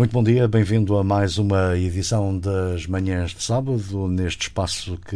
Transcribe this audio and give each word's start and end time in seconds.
Muito 0.00 0.12
bom 0.12 0.24
dia, 0.24 0.48
bem-vindo 0.48 0.96
a 0.96 1.04
mais 1.04 1.36
uma 1.36 1.76
edição 1.76 2.38
das 2.38 2.86
Manhãs 2.86 3.32
de 3.32 3.42
Sábado, 3.42 4.08
neste 4.08 4.44
espaço 4.44 4.96
que 5.06 5.14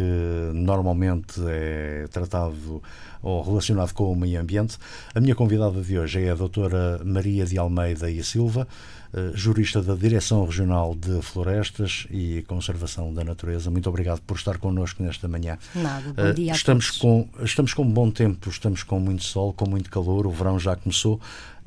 normalmente 0.53 1.41
é 1.49 2.07
tratado 2.11 2.83
ou 3.23 3.43
relacionado 3.43 3.95
com 3.95 4.13
o 4.13 4.15
meio 4.15 4.39
ambiente. 4.39 4.77
A 5.15 5.21
minha 5.21 5.35
convidada 5.35 5.81
de 5.81 5.99
hoje 5.99 6.25
é 6.25 6.31
a 6.31 6.35
doutora 6.35 7.01
Maria 7.03 7.47
de 7.47 7.57
Almeida 7.57 8.11
e 8.11 8.23
Silva, 8.23 8.69
eh, 9.15 9.31
jurista 9.33 9.81
da 9.81 9.95
Direção 9.95 10.45
Regional 10.45 10.95
de 10.95 11.23
Florestas 11.23 12.07
e 12.11 12.45
Conservação 12.47 13.15
da 13.15 13.25
Natureza. 13.25 13.71
Muito 13.71 13.89
obrigado 13.89 14.21
por 14.21 14.37
estar 14.37 14.59
connosco 14.59 15.03
nesta 15.03 15.27
manhã. 15.27 15.57
Nada, 15.75 16.13
bom 16.13 16.35
dia 16.35 16.53
a 16.53 16.57
estamos. 16.57 16.91
Com, 16.91 17.27
estamos 17.43 17.73
com 17.73 17.91
bom 17.91 18.11
tempo, 18.11 18.51
estamos 18.51 18.83
com 18.83 19.01
muito 19.01 19.25
sol, 19.25 19.55
com 19.55 19.67
muito 19.67 19.89
calor, 19.89 20.27
o 20.27 20.31
verão 20.31 20.59
já 20.59 20.77
começou 20.77 21.19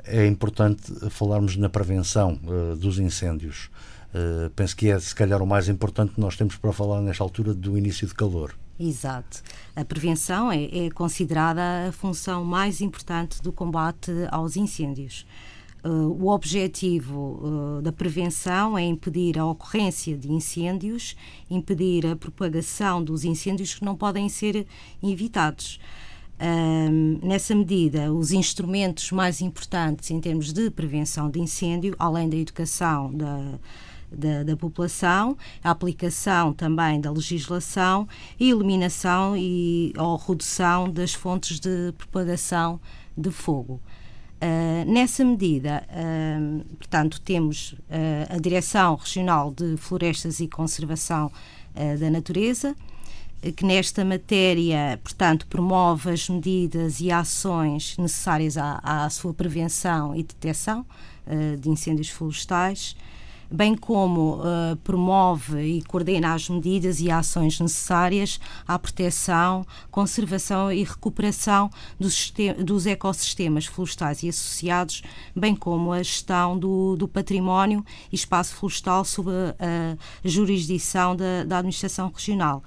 é 0.04 0.26
importante 0.26 0.92
falarmos 1.10 1.56
na 1.56 1.68
prevenção 1.68 2.40
uh, 2.44 2.76
dos 2.76 2.98
incêndios. 2.98 3.70
Uh, 4.14 4.50
penso 4.50 4.74
que 4.76 4.88
é, 4.90 4.98
se 4.98 5.14
calhar, 5.14 5.42
o 5.42 5.46
mais 5.46 5.68
importante 5.68 6.14
que 6.14 6.20
nós 6.20 6.36
temos 6.36 6.56
para 6.56 6.72
falar 6.72 7.00
nesta 7.00 7.22
altura 7.22 7.52
do 7.52 7.76
início 7.76 8.06
de 8.06 8.14
calor. 8.14 8.54
Exato. 8.80 9.42
A 9.74 9.84
prevenção 9.84 10.52
é, 10.52 10.64
é 10.64 10.90
considerada 10.90 11.88
a 11.88 11.92
função 11.92 12.44
mais 12.44 12.80
importante 12.80 13.42
do 13.42 13.52
combate 13.52 14.10
aos 14.30 14.56
incêndios. 14.56 15.26
Uh, 15.84 16.10
o 16.20 16.28
objetivo 16.28 17.40
uh, 17.40 17.82
da 17.82 17.92
prevenção 17.92 18.76
é 18.76 18.84
impedir 18.84 19.38
a 19.38 19.46
ocorrência 19.46 20.16
de 20.16 20.30
incêndios, 20.30 21.16
impedir 21.48 22.06
a 22.06 22.16
propagação 22.16 23.02
dos 23.02 23.24
incêndios 23.24 23.74
que 23.74 23.84
não 23.84 23.96
podem 23.96 24.28
ser 24.28 24.66
evitados. 25.02 25.78
Um, 26.40 27.18
nessa 27.20 27.52
medida, 27.52 28.12
os 28.12 28.30
instrumentos 28.30 29.10
mais 29.10 29.40
importantes 29.40 30.10
em 30.12 30.20
termos 30.20 30.52
de 30.52 30.70
prevenção 30.70 31.28
de 31.28 31.40
incêndio, 31.40 31.96
além 31.98 32.28
da 32.28 32.36
educação 32.36 33.12
da, 33.12 33.58
da, 34.10 34.44
da, 34.44 34.56
população, 34.56 35.36
a 35.64 35.70
aplicação 35.70 36.52
também 36.52 37.00
da 37.00 37.10
legislação 37.10 38.06
e 38.38 38.50
eliminação 38.50 39.36
e, 39.36 39.92
ou 39.98 40.16
redução 40.16 40.88
das 40.88 41.12
fontes 41.12 41.58
de 41.58 41.92
propagação 41.98 42.80
de 43.16 43.32
fogo. 43.32 43.80
Uh, 44.40 44.88
nessa 44.88 45.24
medida, 45.24 45.84
uh, 45.90 46.64
portanto, 46.76 47.20
temos 47.20 47.72
uh, 47.72 48.36
a 48.36 48.38
Direção 48.38 48.94
Regional 48.94 49.50
de 49.50 49.76
Florestas 49.76 50.38
e 50.38 50.46
Conservação 50.46 51.32
da 52.00 52.10
Natureza, 52.10 52.74
que 53.56 53.64
nesta 53.64 54.04
matéria, 54.04 54.98
portanto, 55.02 55.46
promove 55.46 56.10
as 56.10 56.28
medidas 56.28 57.00
e 57.00 57.10
ações 57.10 57.96
necessárias 57.96 58.56
à, 58.56 58.80
à 58.82 59.10
sua 59.10 59.32
prevenção 59.32 60.14
e 60.14 60.22
detecção 60.22 60.84
uh, 61.26 61.56
de 61.56 61.70
incêndios 61.70 62.10
florestais, 62.10 62.96
bem 63.50 63.76
como 63.76 64.40
uh, 64.40 64.76
promove 64.82 65.62
e 65.62 65.82
coordena 65.82 66.34
as 66.34 66.48
medidas 66.48 67.00
e 67.00 67.10
ações 67.10 67.60
necessárias 67.60 68.40
à 68.66 68.76
proteção, 68.78 69.64
conservação 69.90 70.70
e 70.72 70.82
recuperação 70.82 71.70
dos, 71.98 72.32
dos 72.58 72.86
ecossistemas 72.86 73.66
florestais 73.66 74.22
e 74.22 74.28
associados, 74.28 75.02
bem 75.34 75.54
como 75.54 75.92
a 75.92 76.02
gestão 76.02 76.58
do, 76.58 76.96
do 76.96 77.06
património 77.06 77.84
e 78.12 78.16
espaço 78.16 78.54
florestal 78.56 79.04
sob 79.04 79.30
a, 79.30 79.96
a 80.24 80.28
jurisdição 80.28 81.14
da, 81.16 81.44
da 81.44 81.58
Administração 81.58 82.12
Regional. 82.14 82.62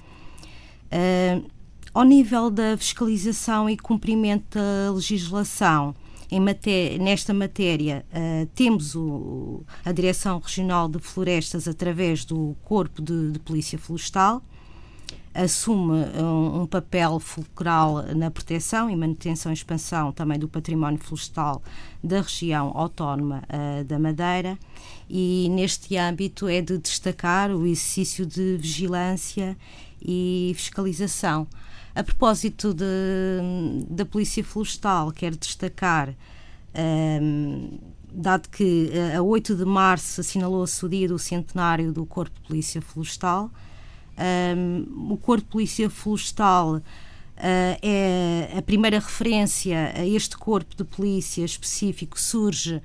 Uh, 0.91 1.49
ao 1.93 2.03
nível 2.03 2.49
da 2.49 2.77
fiscalização 2.77 3.69
e 3.69 3.77
cumprimento 3.77 4.57
da 4.57 4.91
legislação, 4.91 5.95
maté 6.39 6.97
nesta 6.97 7.33
matéria, 7.33 8.05
uh, 8.13 8.45
temos 8.55 8.95
o, 8.95 9.63
a 9.83 9.91
Direção 9.91 10.39
Regional 10.39 10.87
de 10.87 10.99
Florestas 10.99 11.67
através 11.67 12.23
do 12.23 12.55
Corpo 12.63 13.01
de, 13.01 13.31
de 13.31 13.39
Polícia 13.39 13.77
Florestal, 13.77 14.41
assume 15.33 16.05
um, 16.21 16.61
um, 16.61 16.65
papel 16.65 17.19
fulcral 17.19 18.03
na 18.15 18.29
proteção 18.29 18.89
e 18.89 18.95
manutenção 18.95 19.51
e 19.51 19.55
expansão 19.55 20.11
também 20.11 20.37
do 20.37 20.47
património 20.47 20.99
florestal 20.99 21.61
da 22.03 22.21
região 22.21 22.71
autónoma 22.75 23.43
uh, 23.47 23.83
da 23.85 23.97
Madeira. 23.97 24.57
E 25.09 25.47
neste 25.49 25.97
âmbito 25.97 26.47
é 26.47 26.61
de 26.61 26.77
destacar 26.77 27.51
o 27.51 27.65
exercício 27.65 28.25
de 28.25 28.57
vigilância 28.57 29.57
e 30.01 30.53
fiscalização. 30.55 31.47
A 31.93 32.03
propósito 32.03 32.73
de, 32.73 32.85
da 33.89 34.05
Polícia 34.05 34.43
Florestal, 34.43 35.11
quero 35.11 35.35
destacar, 35.35 36.15
um, 37.21 37.77
dado 38.13 38.49
que 38.49 38.89
eh, 38.93 39.15
a 39.15 39.21
8 39.21 39.55
de 39.55 39.65
março 39.65 40.21
assinalou-se 40.21 40.85
o 40.85 40.89
dia 40.89 41.07
do 41.07 41.19
centenário 41.19 41.91
do 41.91 42.05
Corpo 42.05 42.33
de 42.41 42.47
Polícia 42.47 42.81
Florestal, 42.81 43.51
um, 44.55 45.13
o 45.13 45.17
Corpo 45.17 45.43
de 45.43 45.49
Polícia 45.49 45.89
Florestal 45.89 46.75
uh, 46.75 46.81
é 47.41 48.53
a 48.57 48.61
primeira 48.61 48.99
referência 48.99 49.93
a 49.95 50.05
este 50.05 50.37
corpo 50.37 50.75
de 50.75 50.83
polícia 50.83 51.43
específico 51.43 52.19
surge 52.19 52.75
uh, 52.75 52.81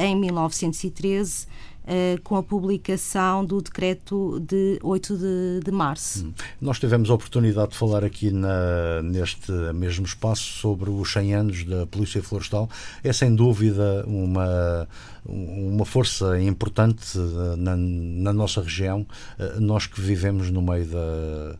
em 0.00 0.16
1913 0.16 1.46
Uh, 1.82 2.20
com 2.22 2.36
a 2.36 2.42
publicação 2.42 3.44
do 3.44 3.60
decreto 3.60 4.38
de 4.40 4.78
8 4.82 5.16
de, 5.16 5.60
de 5.64 5.72
março. 5.72 6.26
Hum. 6.26 6.32
Nós 6.60 6.78
tivemos 6.78 7.10
a 7.10 7.14
oportunidade 7.14 7.72
de 7.72 7.76
falar 7.76 8.04
aqui 8.04 8.30
na, 8.30 9.02
neste 9.02 9.50
mesmo 9.74 10.06
espaço 10.06 10.42
sobre 10.42 10.90
os 10.90 11.12
100 11.12 11.34
anos 11.34 11.64
da 11.64 11.84
Polícia 11.86 12.22
Florestal. 12.22 12.70
É 13.02 13.12
sem 13.12 13.34
dúvida 13.34 14.04
uma, 14.06 14.88
uma 15.26 15.84
força 15.84 16.40
importante 16.40 17.18
eh, 17.18 17.56
na, 17.56 17.76
na 17.76 18.32
nossa 18.32 18.62
região. 18.62 19.04
Uh, 19.36 19.60
nós 19.60 19.86
que 19.86 20.00
vivemos 20.00 20.50
no 20.50 20.62
meio 20.62 20.86
da 20.86 21.56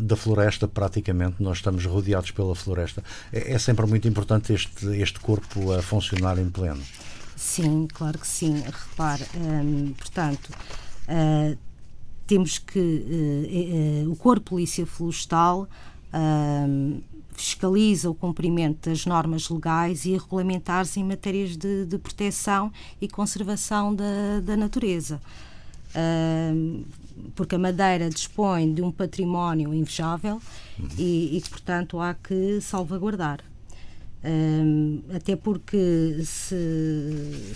da 0.00 0.16
floresta, 0.16 0.66
praticamente, 0.66 1.42
nós 1.42 1.58
estamos 1.58 1.84
rodeados 1.84 2.30
pela 2.30 2.54
floresta. 2.54 3.02
É, 3.32 3.52
é 3.52 3.58
sempre 3.58 3.86
muito 3.86 4.08
importante 4.08 4.52
este, 4.52 4.86
este 5.00 5.20
corpo 5.20 5.72
a 5.72 5.82
funcionar 5.82 6.38
em 6.38 6.48
pleno. 6.48 6.82
Sim, 7.36 7.86
claro 7.92 8.18
que 8.18 8.26
sim. 8.26 8.62
Repare, 8.62 9.24
hum, 9.36 9.92
portanto, 9.96 10.50
uh, 11.08 11.58
temos 12.26 12.58
que 12.58 12.78
uh, 12.78 14.08
uh, 14.08 14.12
o 14.12 14.16
Corpo 14.16 14.50
Polícia 14.50 14.86
Florestal 14.86 15.68
hum, 16.12 17.00
fiscaliza 17.32 18.08
o 18.08 18.14
cumprimento 18.14 18.88
das 18.88 19.04
normas 19.04 19.48
legais 19.48 20.04
e 20.04 20.16
regulamentares 20.16 20.96
em 20.96 21.04
matérias 21.04 21.56
de, 21.56 21.84
de 21.84 21.98
proteção 21.98 22.72
e 23.00 23.08
conservação 23.08 23.94
da, 23.94 24.40
da 24.42 24.56
natureza. 24.56 25.20
Hum, 25.96 26.84
porque 27.34 27.54
a 27.54 27.58
Madeira 27.58 28.10
dispõe 28.10 28.72
de 28.72 28.82
um 28.82 28.90
património 28.90 29.72
invejável 29.72 30.40
e, 30.98 31.36
e, 31.36 31.48
portanto, 31.48 32.00
há 32.00 32.14
que 32.14 32.60
salvaguardar. 32.60 33.40
Até 35.14 35.36
porque, 35.36 36.20
se, 36.24 36.56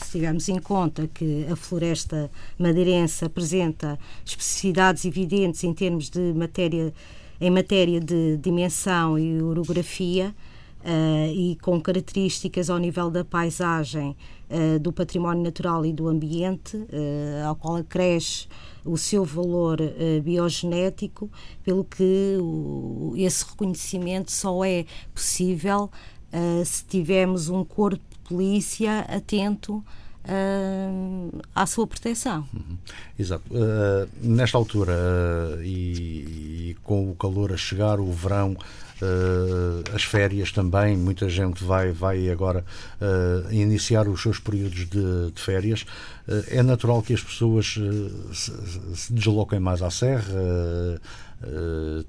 se 0.05 0.11
tivermos 0.11 0.49
em 0.49 0.59
conta 0.59 1.09
que 1.09 1.47
a 1.51 1.57
floresta 1.57 2.31
madeirense 2.59 3.25
apresenta 3.25 3.99
especificidades 4.25 5.05
evidentes 5.05 5.65
em 5.65 5.73
termos 5.73 6.11
de 6.11 6.33
matéria, 6.35 6.93
em 7.41 7.51
matéria 7.51 8.01
de 8.01 8.37
dimensão 8.37 9.19
e 9.19 9.43
orografia, 9.43 10.35
uh, 10.81 11.33
e 11.33 11.57
com 11.61 11.81
características 11.81 12.71
ao 12.71 12.79
nível 12.79 13.11
da 13.11 13.25
paisagem, 13.25 14.17
uh, 14.51 14.79
do 14.79 14.93
património 14.93 15.43
natural 15.43 15.85
e 15.85 15.93
do 15.93 16.09
ambiente, 16.09 16.77
uh, 16.77 17.47
ao 17.47 17.57
qual 17.57 17.77
acresce 17.77 18.47
o 18.85 18.97
seu 18.97 19.23
valor 19.25 19.79
biogenético, 20.23 21.31
pelo 21.63 21.85
que 21.85 22.39
o, 22.41 23.13
esse 23.19 23.45
reconhecimento 23.45 24.33
só 24.33 24.65
é 24.65 24.87
possível 25.13 25.91
uh, 26.33 26.65
se 26.65 26.85
tivermos 26.85 27.49
um 27.49 27.65
corpo 27.65 27.97
de 27.97 28.19
polícia 28.29 29.01
atento 29.01 29.77
uh, 30.25 31.43
à 31.55 31.67
sua 31.67 31.87
proteção. 31.87 32.47
Uhum. 32.53 32.77
Exato. 33.19 33.45
Uh, 33.51 34.09
nesta 34.21 34.59
altura 34.59 34.95
e, 35.63 36.71
e, 36.71 36.77
com 36.83 37.11
o 37.11 37.15
calor 37.15 37.53
a 37.53 37.57
chegar, 37.57 38.01
o 38.01 38.13
verão, 38.13 38.57
as 39.95 40.03
férias 40.03 40.51
também, 40.51 40.97
muita 40.97 41.29
gente 41.29 41.63
vai, 41.63 41.93
vai 41.93 42.29
agora 42.29 42.65
iniciar 43.49 44.09
os 44.09 44.21
seus 44.21 44.41
períodos 44.41 44.89
de, 44.89 45.31
de 45.31 45.41
férias. 45.41 45.87
é 46.49 46.65
natural 46.65 47.01
que 47.01 47.15
as 47.15 47.23
pessoas 47.23 47.79
se, 48.33 48.53
se 48.97 49.13
desloquem 49.13 49.61
mais 49.61 49.83
à 49.83 49.91
serra, 49.91 50.25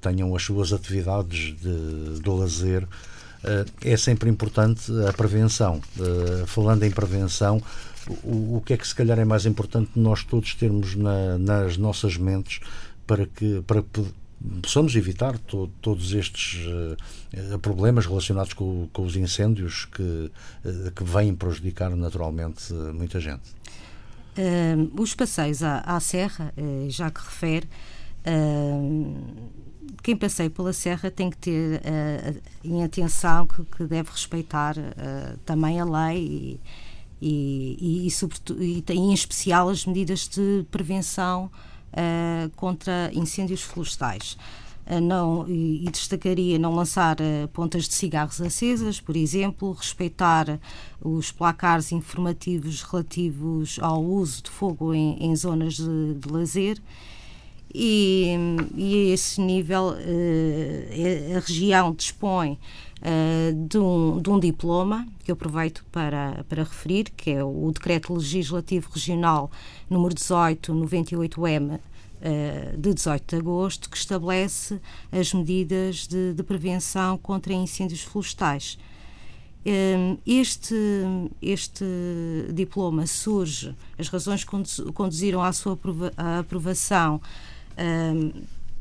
tenham 0.00 0.34
as 0.34 0.42
suas 0.42 0.72
atividades 0.72 1.56
de, 1.60 2.18
de 2.18 2.28
lazer 2.28 2.88
é 3.82 3.96
sempre 3.96 4.28
importante 4.28 4.92
a 5.08 5.12
prevenção. 5.12 5.80
Eh, 5.98 6.44
falando 6.46 6.82
em 6.84 6.90
prevenção, 6.90 7.62
o, 8.22 8.62
que 8.64 8.72
é 8.72 8.76
que 8.76 8.86
se 8.86 8.94
calhar 8.94 9.18
é 9.18 9.24
mais 9.24 9.46
importante 9.46 9.90
nós 9.94 10.24
todos 10.24 10.54
termos 10.54 10.94
na, 10.94 11.38
nas 11.38 11.76
nossas 11.76 12.16
mentes 12.16 12.60
para 13.06 13.26
que 13.26 13.62
para 13.66 13.84
possamos 14.62 14.96
evitar 14.96 15.38
to, 15.38 15.70
todos 15.82 16.12
estes 16.12 16.66
uh, 16.66 17.58
problemas 17.58 18.06
relacionados 18.06 18.54
com, 18.54 18.88
com, 18.92 19.02
os 19.02 19.14
incêndios 19.14 19.84
que, 19.84 20.30
que 20.96 21.04
vêm 21.04 21.34
prejudicar 21.34 21.94
naturalmente 21.94 22.72
muita 22.72 23.20
gente. 23.20 23.42
Os 24.98 25.14
passeios 25.14 25.62
à, 25.62 25.80
à 25.80 26.00
Serra, 26.00 26.54
já 26.88 27.10
que 27.10 27.20
refere, 27.20 27.68
quem 30.02 30.16
passeia 30.16 30.50
pela 30.50 30.72
Serra 30.72 31.10
tem 31.10 31.30
que 31.30 31.36
ter 31.36 31.82
em 32.64 32.82
atenção 32.82 33.46
que, 33.46 33.64
que 33.64 33.84
deve 33.84 34.10
respeitar 34.10 34.74
também 35.44 35.80
a 35.80 35.84
lei 35.84 36.60
e, 37.20 37.76
e, 37.78 38.06
e, 38.06 38.10
sobretudo, 38.10 38.62
e, 38.62 38.82
em 38.90 39.12
especial 39.12 39.68
as 39.68 39.84
medidas 39.84 40.28
de 40.28 40.64
prevenção 40.70 41.50
contra 42.56 43.10
incêndios 43.12 43.62
florestais 43.62 44.36
não, 44.98 45.46
e, 45.48 45.88
destacaria 45.90 46.58
não 46.58 46.74
lançar 46.74 47.18
uh, 47.20 47.46
pontas 47.48 47.86
de 47.86 47.94
cigarros 47.94 48.40
acesas, 48.40 48.98
por 48.98 49.14
exemplo, 49.14 49.72
respeitar 49.72 50.58
os 51.00 51.30
placares 51.30 51.92
informativos 51.92 52.82
relativos 52.82 53.78
ao 53.80 54.02
uso 54.02 54.42
de 54.42 54.50
fogo 54.50 54.94
em, 54.94 55.22
em 55.22 55.36
zonas 55.36 55.74
de, 55.74 56.14
de 56.14 56.28
lazer. 56.32 56.78
E, 57.72 58.34
e, 58.74 59.10
a 59.10 59.14
esse 59.14 59.40
nível 59.40 59.90
uh, 59.90 61.36
a 61.36 61.40
região 61.40 61.92
dispõe 61.92 62.58
uh, 63.00 63.68
de, 63.68 63.78
um, 63.78 64.20
de 64.20 64.30
um 64.30 64.40
diploma 64.40 65.06
que 65.24 65.30
eu 65.30 65.34
aproveito 65.34 65.84
para, 65.92 66.44
para 66.48 66.64
referir, 66.64 67.10
que 67.16 67.30
é 67.30 67.44
o 67.44 67.70
Decreto 67.72 68.12
Legislativo 68.12 68.90
Regional 68.92 69.50
número 69.88 70.14
1898M 70.14 71.78
eh, 72.22 72.74
de 72.76 72.92
18 72.92 73.34
de 73.34 73.40
agosto, 73.40 73.88
que 73.88 73.96
estabelece 73.96 74.78
as 75.10 75.32
medidas 75.32 76.06
de, 76.06 76.34
de 76.34 76.42
prevenção 76.42 77.16
contra 77.16 77.50
incêndios 77.54 78.02
florestais. 78.02 78.78
Ehm, 79.64 80.18
este, 80.26 80.74
este 81.40 81.84
diploma 82.52 83.06
surge, 83.06 83.74
as 83.98 84.08
razões 84.08 84.44
que 84.44 84.50
conduziram 84.92 85.42
à 85.42 85.50
sua 85.50 85.78
aprovação 86.38 87.22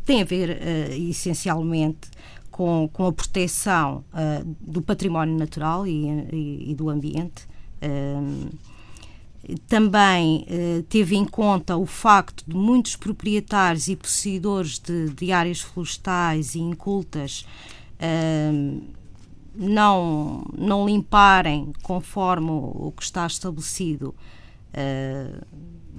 têm 0.05 0.21
a 0.21 0.25
ver 0.25 0.49
uh, 0.49 1.09
essencialmente 1.09 2.09
com, 2.49 2.89
com 2.91 3.05
a 3.05 3.11
proteção 3.11 4.03
uh, 4.13 4.55
do 4.59 4.81
património 4.81 5.37
natural 5.37 5.85
e, 5.87 6.07
e, 6.31 6.71
e 6.71 6.75
do 6.75 6.89
ambiente. 6.89 7.47
Também 9.69 10.45
eh, 10.49 10.83
teve 10.89 11.15
em 11.15 11.23
conta 11.23 11.77
o 11.77 11.85
facto 11.85 12.43
de 12.45 12.53
muitos 12.53 12.97
proprietários 12.97 13.87
e 13.87 13.95
possuidores 13.95 14.77
de, 14.77 15.09
de 15.11 15.31
áreas 15.31 15.61
florestais 15.61 16.55
e 16.55 16.59
incultas 16.59 17.45
não, 19.59 20.45
não 20.57 20.85
limparem 20.85 21.73
conforme 21.83 22.49
o 22.49 22.93
que 22.95 23.03
está 23.03 23.27
estabelecido 23.27 24.15
eh, 24.73 25.41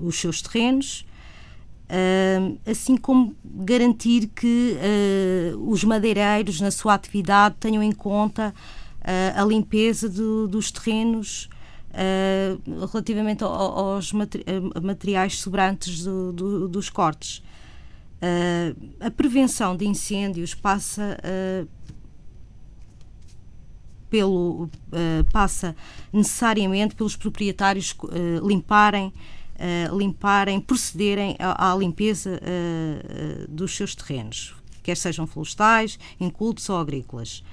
os 0.00 0.18
seus 0.18 0.40
terrenos. 0.40 1.04
Assim 2.70 2.96
como 2.96 3.34
garantir 3.44 4.28
que 4.28 4.76
uh, 4.76 5.70
os 5.70 5.82
madeireiros, 5.82 6.60
na 6.60 6.70
sua 6.70 6.94
atividade, 6.94 7.56
tenham 7.58 7.82
em 7.82 7.90
conta 7.90 8.54
uh, 9.00 9.40
a 9.40 9.44
limpeza 9.44 10.08
do, 10.08 10.46
dos 10.46 10.70
terrenos 10.70 11.48
uh, 11.90 12.86
relativamente 12.86 13.42
ao, 13.42 13.52
aos 13.52 14.12
materi 14.12 14.44
materiais 14.82 15.40
sobrantes 15.40 16.04
do, 16.04 16.32
do, 16.32 16.68
dos 16.68 16.88
cortes. 16.88 17.42
Uh, 18.22 18.76
a 19.00 19.10
prevenção 19.10 19.76
de 19.76 19.86
incêndios 19.86 20.54
passa 20.54 21.18
uh, 21.24 21.68
pelo 24.10 24.68
passa 25.32 25.76
necessariamente 26.12 26.96
pelos 26.96 27.14
proprietários 27.14 27.96
limparem 28.42 29.12
limparem 29.92 30.60
procederem 30.60 31.36
à, 31.38 31.72
à 31.72 31.76
limpeza 31.76 32.40
dos 33.48 33.76
seus 33.76 33.94
terrenos 33.94 34.54
quer 34.82 34.96
sejam 34.96 35.26
florestais, 35.26 35.98
incultos 36.18 36.68
ou 36.68 36.78
agrícolas. 36.78 37.44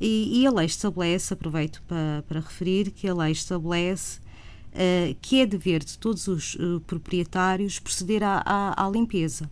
E, 0.00 0.40
e 0.40 0.46
a 0.46 0.50
lei 0.50 0.66
estabelece, 0.66 1.34
aproveito 1.34 1.82
para, 1.86 2.24
para 2.26 2.40
referir, 2.40 2.90
que 2.90 3.06
a 3.06 3.14
lei 3.14 3.32
estabelece 3.32 4.18
uh, 4.18 5.14
que 5.20 5.40
é 5.40 5.46
dever 5.46 5.84
de 5.84 5.98
todos 5.98 6.26
os 6.26 6.54
uh, 6.54 6.80
proprietários 6.86 7.78
proceder 7.78 8.22
à, 8.22 8.42
à, 8.44 8.86
à, 8.86 8.90
limpeza, 8.90 9.50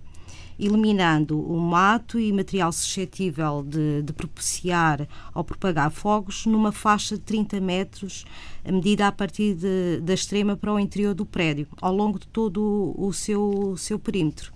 eliminando 0.58 1.40
o 1.40 1.60
mato 1.60 2.18
e 2.18 2.32
material 2.32 2.72
suscetível 2.72 3.62
de, 3.62 4.02
de 4.02 4.12
propiciar 4.12 5.06
ou 5.34 5.44
propagar 5.44 5.90
fogos 5.90 6.46
numa 6.46 6.72
faixa 6.72 7.16
de 7.16 7.22
30 7.22 7.60
metros, 7.60 8.24
medida 8.64 9.06
a 9.06 9.12
partir 9.12 9.54
de, 9.54 10.00
da 10.00 10.14
extrema 10.14 10.56
para 10.56 10.72
o 10.72 10.78
interior 10.78 11.14
do 11.14 11.24
prédio, 11.24 11.68
ao 11.80 11.94
longo 11.94 12.18
de 12.18 12.26
todo 12.26 12.94
o, 12.96 13.12
seu, 13.12 13.74
seu 13.76 13.98
perímetro. 13.98 14.52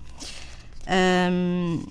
Um, 0.89 1.83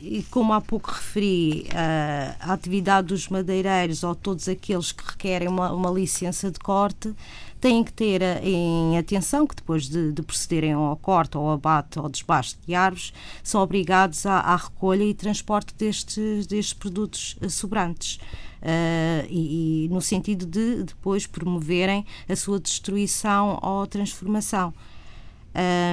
e 0.00 0.22
como 0.30 0.52
há 0.52 0.60
pouco 0.60 0.90
referi, 0.90 1.66
a, 1.74 2.52
atividade 2.52 3.08
dos 3.08 3.28
madeireiros 3.28 4.04
ou 4.04 4.14
todos 4.14 4.48
aqueles 4.48 4.92
que 4.92 5.04
requerem 5.04 5.48
uma, 5.48 5.72
uma 5.72 5.90
licença 5.90 6.50
de 6.50 6.58
corte 6.58 7.12
têm 7.60 7.82
que 7.82 7.92
ter 7.92 8.22
em 8.42 8.96
atenção 8.96 9.46
que 9.46 9.56
depois 9.56 9.88
de, 9.88 10.12
de, 10.12 10.22
procederem 10.22 10.72
ao 10.72 10.96
corte, 10.96 11.36
ao 11.36 11.50
abate 11.50 11.98
ou 11.98 12.08
desbaste 12.08 12.58
de 12.66 12.74
árvores, 12.74 13.12
são 13.42 13.60
obrigados 13.60 14.24
à, 14.26 14.38
à 14.38 14.56
recolha 14.56 15.04
e 15.04 15.14
transporte 15.14 15.74
destes, 15.74 16.46
destes 16.46 16.72
produtos 16.72 17.36
sobrantes. 17.48 18.18
Uh, 18.60 19.22
e, 19.30 19.84
e, 19.84 19.88
no 19.88 20.00
sentido 20.00 20.44
de 20.44 20.82
depois 20.82 21.28
promoverem 21.28 22.04
a 22.28 22.34
sua 22.34 22.58
destruição 22.58 23.56
ou 23.62 23.86
transformação. 23.86 24.74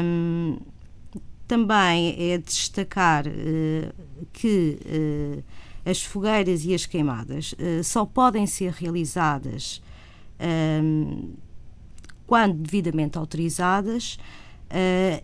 Um, 0.04 0.58
também 1.48 2.16
é 2.18 2.40
de 2.40 2.44
destacar 2.44 3.28
uh, 3.28 4.26
que 4.34 4.80
uh, 4.84 5.44
as 5.88 6.02
fogueiras 6.02 6.66
e 6.66 6.74
as 6.74 6.88
queimadas 6.88 7.54
só 7.84 8.04
podem 8.04 8.48
ser 8.48 8.72
realizadas 8.72 9.80
quando 12.26 12.56
devidamente 12.56 13.18
autorizadas 13.18 14.18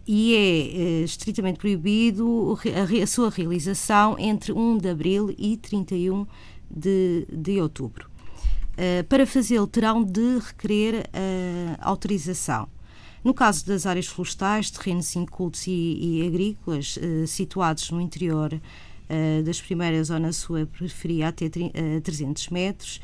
e 0.07 0.35
é 0.35 1.03
estritamente 1.03 1.57
proibido 1.57 2.57
a, 2.65 3.03
a, 3.03 3.07
sua 3.07 3.29
realização 3.29 4.15
entre 4.19 4.53
1 4.53 4.77
de 4.77 4.89
abril 4.89 5.33
e 5.37 5.57
31 5.57 6.25
de, 6.69 7.27
de 7.31 7.59
outubro. 7.59 8.09
para 9.09 9.25
fazê-lo, 9.25 9.67
terão 9.67 10.03
de 10.03 10.39
requerer 10.39 11.09
autorização. 11.79 12.69
No 13.23 13.33
caso 13.33 13.65
das 13.65 13.85
áreas 13.85 14.07
florestais, 14.07 14.71
terrenos 14.71 15.15
incultos 15.15 15.67
e, 15.67 16.21
e 16.21 16.27
agrícolas 16.27 16.97
situados 17.27 17.89
no 17.91 17.99
interior 17.99 18.59
das 19.43 19.61
primeiras 19.61 20.09
ou 20.09 20.19
na 20.19 20.31
sua 20.31 20.65
periferia 20.65 21.27
até 21.27 21.49
300 21.49 22.47
eh, 22.47 22.53
metros, 22.53 23.01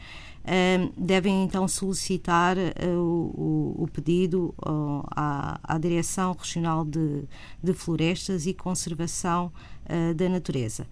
devem 0.98 1.44
então 1.44 1.68
solicitar 1.68 2.58
o, 2.98 3.76
o, 3.84 3.88
pedido 3.92 4.54
à, 5.12 5.60
à, 5.64 5.78
Direção 5.78 6.36
Regional 6.40 6.86
de, 6.86 7.24
de 7.62 7.74
Florestas 7.74 8.46
e 8.46 8.54
Conservação 8.54 9.52
da 10.16 10.30
Natureza. 10.30 10.88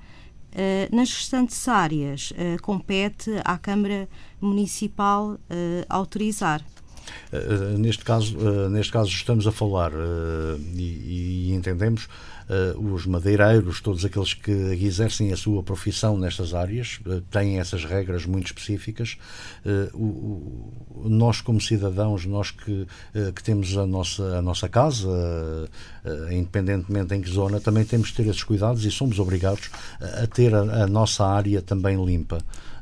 nas 0.91 1.11
restantes 1.11 1.67
áreas, 1.67 2.33
compete 2.61 3.31
à 3.43 3.57
Câmara 3.57 4.07
Municipal 4.41 5.37
autorizar. 5.89 6.63
Uh, 7.31 7.77
neste, 7.77 8.03
caso, 8.03 8.37
uh, 8.37 8.69
neste 8.69 8.91
caso 8.91 9.09
estamos 9.09 9.47
a 9.47 9.51
falar 9.51 9.91
uh, 9.93 10.59
e, 10.75 11.49
e, 11.49 11.53
entendemos 11.53 12.07
os 12.77 13.07
madeireiros, 13.07 13.81
todos 13.81 14.05
aqueles 14.05 14.35
que 14.35 14.51
exercem 14.51 15.33
a 15.33 15.35
sua 15.35 15.63
profissão 15.63 16.15
nestas 16.15 16.53
áreas, 16.53 16.99
têm 17.31 17.57
essas 17.57 17.83
regras 17.83 18.27
muito 18.27 18.45
específicas. 18.45 19.17
O, 19.95 20.03
o, 21.03 21.09
nós, 21.09 21.41
como 21.41 21.59
cidadãos, 21.59 22.23
nós 22.27 22.51
que, 22.51 22.85
que 23.35 23.43
temos 23.43 23.75
a 23.75 23.87
nossa, 23.87 24.37
a 24.37 24.43
nossa 24.43 24.69
casa, 24.69 25.09
independentemente 26.29 27.15
em 27.15 27.21
que 27.21 27.31
zona, 27.31 27.59
também 27.59 27.83
temos 27.83 28.09
de 28.09 28.13
ter 28.13 28.27
esses 28.27 28.43
cuidados 28.43 28.85
e 28.85 28.91
somos 28.91 29.17
obrigados 29.17 29.71
a 29.99 30.27
ter 30.27 30.53
a, 30.53 30.83
a 30.83 30.87
nossa 30.87 31.25
área 31.25 31.63
também 31.63 31.97
limpa. 32.05 32.37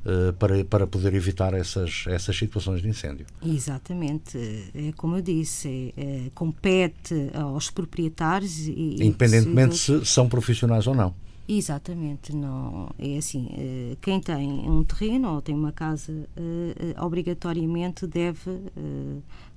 Eh, 0.05 0.33
para, 0.33 0.65
para 0.65 0.85
poder 0.85 1.13
evitar 1.13 1.53
essas, 1.53 2.03
essas 2.07 2.35
situações 2.35 2.81
de 2.81 2.89
incêndio. 2.89 3.25
Exatamente. 3.41 4.37
É 4.75 4.91
como 4.97 5.15
eu 5.15 5.21
disse, 5.21 5.93
é, 5.95 6.29
compete 6.35 7.29
aos 7.33 7.69
proprietários 7.69 8.67
e. 8.67 8.97
Independentemente 8.99 9.77
se 9.77 10.05
são 10.05 10.27
profissionais 10.27 10.87
ou 10.87 10.93
não. 10.93 11.15
Exatamente, 11.47 12.35
não 12.35 12.89
é 12.99 13.17
assim. 13.17 13.49
Eh, 13.57 13.97
quem 14.01 14.19
tem 14.19 14.69
um 14.69 14.83
terreno 14.83 15.35
ou 15.35 15.41
tem 15.41 15.55
uma 15.55 15.71
casa, 15.71 16.11
eh, 16.35 17.01
obrigatoriamente 17.01 18.05
deve 18.05 18.59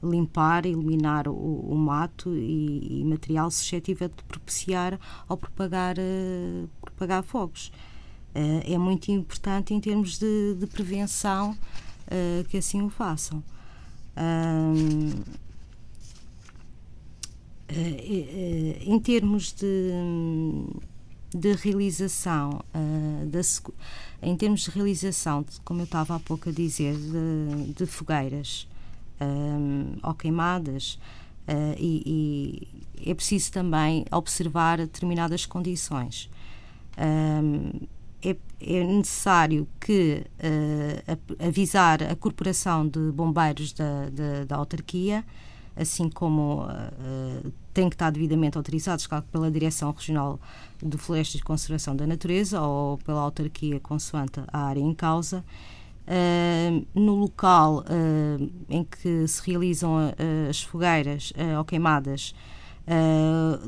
limpar, 0.00 0.64
eliminar 0.64 1.26
o, 1.26 1.32
o 1.32 1.76
mato 1.76 2.32
e, 2.36 3.00
e, 3.00 3.04
material 3.04 3.50
suscetível 3.50 4.08
de 4.08 4.22
propiciar 4.24 4.98
ou 5.28 5.36
propagar, 5.36 5.96
propagar 6.80 7.24
fogos. 7.24 7.72
Eh, 8.36 8.74
é 8.74 8.78
muito 8.78 9.10
importante 9.10 9.72
em 9.72 9.80
termos 9.80 10.18
de, 10.18 10.54
de 10.56 10.66
prevenção 10.66 11.56
eh, 12.06 12.44
que 12.50 12.58
assim 12.58 12.82
o 12.82 12.90
façam. 12.90 13.42
em 18.84 19.00
termos 19.00 19.52
de, 19.52 19.90
de 21.34 21.52
realização, 21.54 22.60
da, 23.26 23.40
em 24.22 24.36
termos 24.36 24.60
de 24.62 24.70
realização, 24.70 25.44
como 25.64 25.80
eu 25.80 25.84
estava 25.84 26.16
há 26.16 26.20
pouco 26.20 26.48
a 26.48 26.52
dizer, 26.52 26.94
de, 26.94 27.72
de 27.74 27.86
fogueiras 27.86 28.68
ou 30.02 30.14
queimadas, 30.14 30.98
e, 31.78 32.68
e, 33.04 33.10
é 33.10 33.14
preciso 33.14 33.52
também 33.52 34.04
observar 34.10 34.78
determinadas 34.78 35.44
condições. 35.46 36.30
é, 36.96 37.95
é, 38.60 38.84
necessário 38.84 39.66
que 39.80 40.24
uh, 40.38 41.46
avisar 41.46 42.02
a 42.02 42.16
Corporação 42.16 42.86
de 42.88 43.12
Bombeiros 43.12 43.72
da, 43.72 44.08
da, 44.10 44.44
da 44.44 44.56
autarquia 44.56 45.24
assim 45.76 46.08
como 46.08 46.64
uh, 46.64 47.52
têm 47.74 47.90
que 47.90 47.94
estar 47.94 48.10
devidamente 48.10 48.56
autorizados, 48.56 49.06
claro, 49.06 49.24
pela 49.30 49.50
Direção 49.50 49.92
Regional 49.92 50.40
de 50.82 50.96
Florestas 50.96 51.40
e 51.40 51.44
Conservação 51.44 51.94
da 51.94 52.06
Natureza 52.06 52.60
ou 52.62 52.96
pela 52.98 53.20
autarquia 53.20 53.78
consoante 53.78 54.40
a 54.48 54.58
área 54.58 54.80
em 54.80 54.94
causa. 54.94 55.44
Uh, 56.08 56.86
no 56.94 57.16
local 57.16 57.80
uh, 57.80 58.50
em 58.70 58.84
que 58.84 59.28
se 59.28 59.42
realizam 59.44 59.96
as 60.48 60.62
fogueiras 60.62 61.32
ou 61.58 61.64
queimadas, 61.64 62.34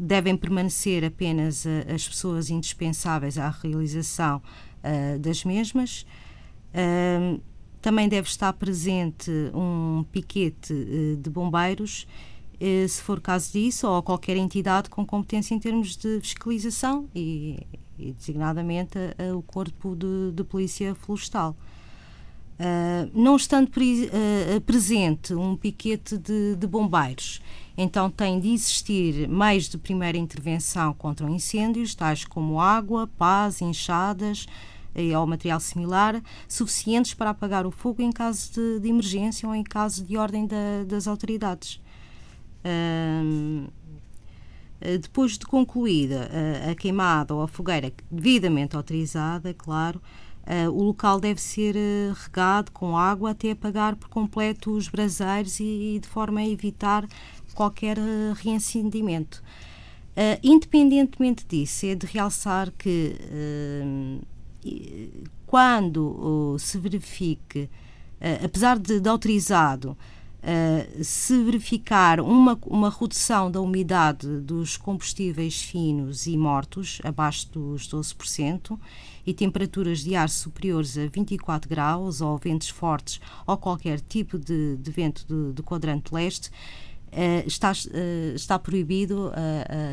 devem 0.00 0.36
permanecer 0.36 1.04
apenas 1.04 1.66
as 1.92 2.06
pessoas 2.06 2.50
indispensáveis 2.50 3.36
à 3.36 3.50
realização 3.50 4.40
das 5.20 5.44
mesmas. 5.44 6.06
Também 7.80 8.08
deve 8.08 8.28
estar 8.28 8.52
presente 8.52 9.30
um 9.54 10.04
piquete 10.10 10.72
eh, 10.72 11.16
de 11.16 11.30
bombeiros, 11.30 12.06
eh, 12.60 12.86
se 12.88 13.00
for 13.00 13.20
caso 13.20 13.52
disso, 13.52 13.86
ou 13.86 14.02
qualquer 14.02 14.36
entidade 14.36 14.90
com 14.90 15.06
competência 15.06 15.54
em 15.54 15.60
termos 15.60 15.96
de 15.96 16.20
fiscalização 16.20 17.08
e, 17.14 17.66
e 17.96 18.12
designadamente 18.12 18.98
o 19.34 19.42
Corpo 19.42 19.94
de, 19.94 20.32
de 20.32 20.42
Polícia 20.42 20.94
Florestal. 20.94 21.56
Uh, 22.58 23.08
não 23.14 23.36
estando 23.36 23.70
pre, 23.70 24.06
uh, 24.06 24.60
presente 24.62 25.32
um 25.32 25.56
piquete 25.56 26.18
de, 26.18 26.56
de, 26.56 26.66
bombeiros, 26.66 27.40
então 27.76 28.10
tem 28.10 28.40
de 28.40 28.48
existir 28.48 29.28
meios 29.28 29.68
de 29.68 29.78
primeira 29.78 30.18
intervenção 30.18 30.92
contra 30.92 31.30
incêndios, 31.30 31.94
tais 31.94 32.24
como 32.24 32.60
água, 32.60 33.08
pás, 33.16 33.62
enxadas, 33.62 34.48
ou 35.16 35.26
material 35.26 35.60
similar, 35.60 36.22
suficientes 36.48 37.14
para 37.14 37.30
apagar 37.30 37.66
o 37.66 37.70
fogo 37.70 38.02
em 38.02 38.12
caso 38.12 38.52
de, 38.52 38.80
de 38.80 38.88
emergência 38.88 39.48
ou 39.48 39.54
em 39.54 39.62
caso 39.62 40.04
de 40.04 40.16
ordem 40.16 40.46
da, 40.46 40.84
das 40.86 41.06
autoridades. 41.06 41.80
depois 45.00 45.38
de 45.38 45.46
concluída 45.46 46.30
a, 46.66 46.70
a, 46.70 46.74
queimada 46.74 47.34
ou 47.34 47.42
a 47.42 47.48
fogueira 47.48 47.92
devidamente 48.10 48.76
autorizada, 48.76 49.54
claro, 49.54 50.00
uh, 50.48 50.70
o 50.70 50.82
local 50.82 51.20
deve 51.20 51.40
ser 51.40 51.74
regado 52.14 52.72
com 52.72 52.96
água 52.96 53.30
até 53.30 53.50
apagar 53.50 53.96
por 53.96 54.08
completo 54.08 54.72
os 54.72 54.88
braseiros 54.88 55.60
e, 55.60 55.98
de 56.00 56.08
forma 56.08 56.40
a 56.40 56.48
evitar 56.48 57.06
qualquer 57.54 57.98
uh, 57.98 58.32
reincendimento. 58.34 59.42
independentemente 60.42 61.44
disso, 61.46 61.86
é 61.86 61.94
de 61.94 62.06
realçar 62.06 62.72
que 62.76 63.14
quando 65.48 66.56
se 66.58 66.78
verifique, 66.78 67.70
uh, 68.20 68.44
apesar 68.44 68.78
de, 68.78 69.00
de 69.00 69.08
autorizado, 69.08 69.96
uh, 70.42 71.02
se 71.04 71.42
verificar 71.42 72.20
uma, 72.20 72.58
uma 72.66 72.90
redução 72.90 73.50
da 73.50 73.58
umidade 73.58 74.40
dos 74.40 74.76
combustíveis 74.76 75.62
finos 75.62 76.26
e 76.26 76.36
mortos, 76.36 77.00
abaixo 77.02 77.50
dos 77.50 77.88
12%, 77.88 78.78
e 79.26 79.32
temperaturas 79.32 80.00
de 80.00 80.14
ar 80.14 80.28
superiores 80.28 80.98
a 80.98 81.06
24 81.06 81.68
graus, 81.68 82.20
ou 82.20 82.36
ventos 82.36 82.68
fortes, 82.68 83.18
ou 83.46 83.56
qualquer 83.56 84.00
tipo 84.00 84.38
de, 84.38 84.76
de 84.76 84.90
vento 84.90 85.26
de 85.54 85.62
quadrante 85.62 86.14
leste, 86.14 86.48
uh, 86.48 87.46
está, 87.46 87.72
está 88.34 88.58
proibido 88.58 89.32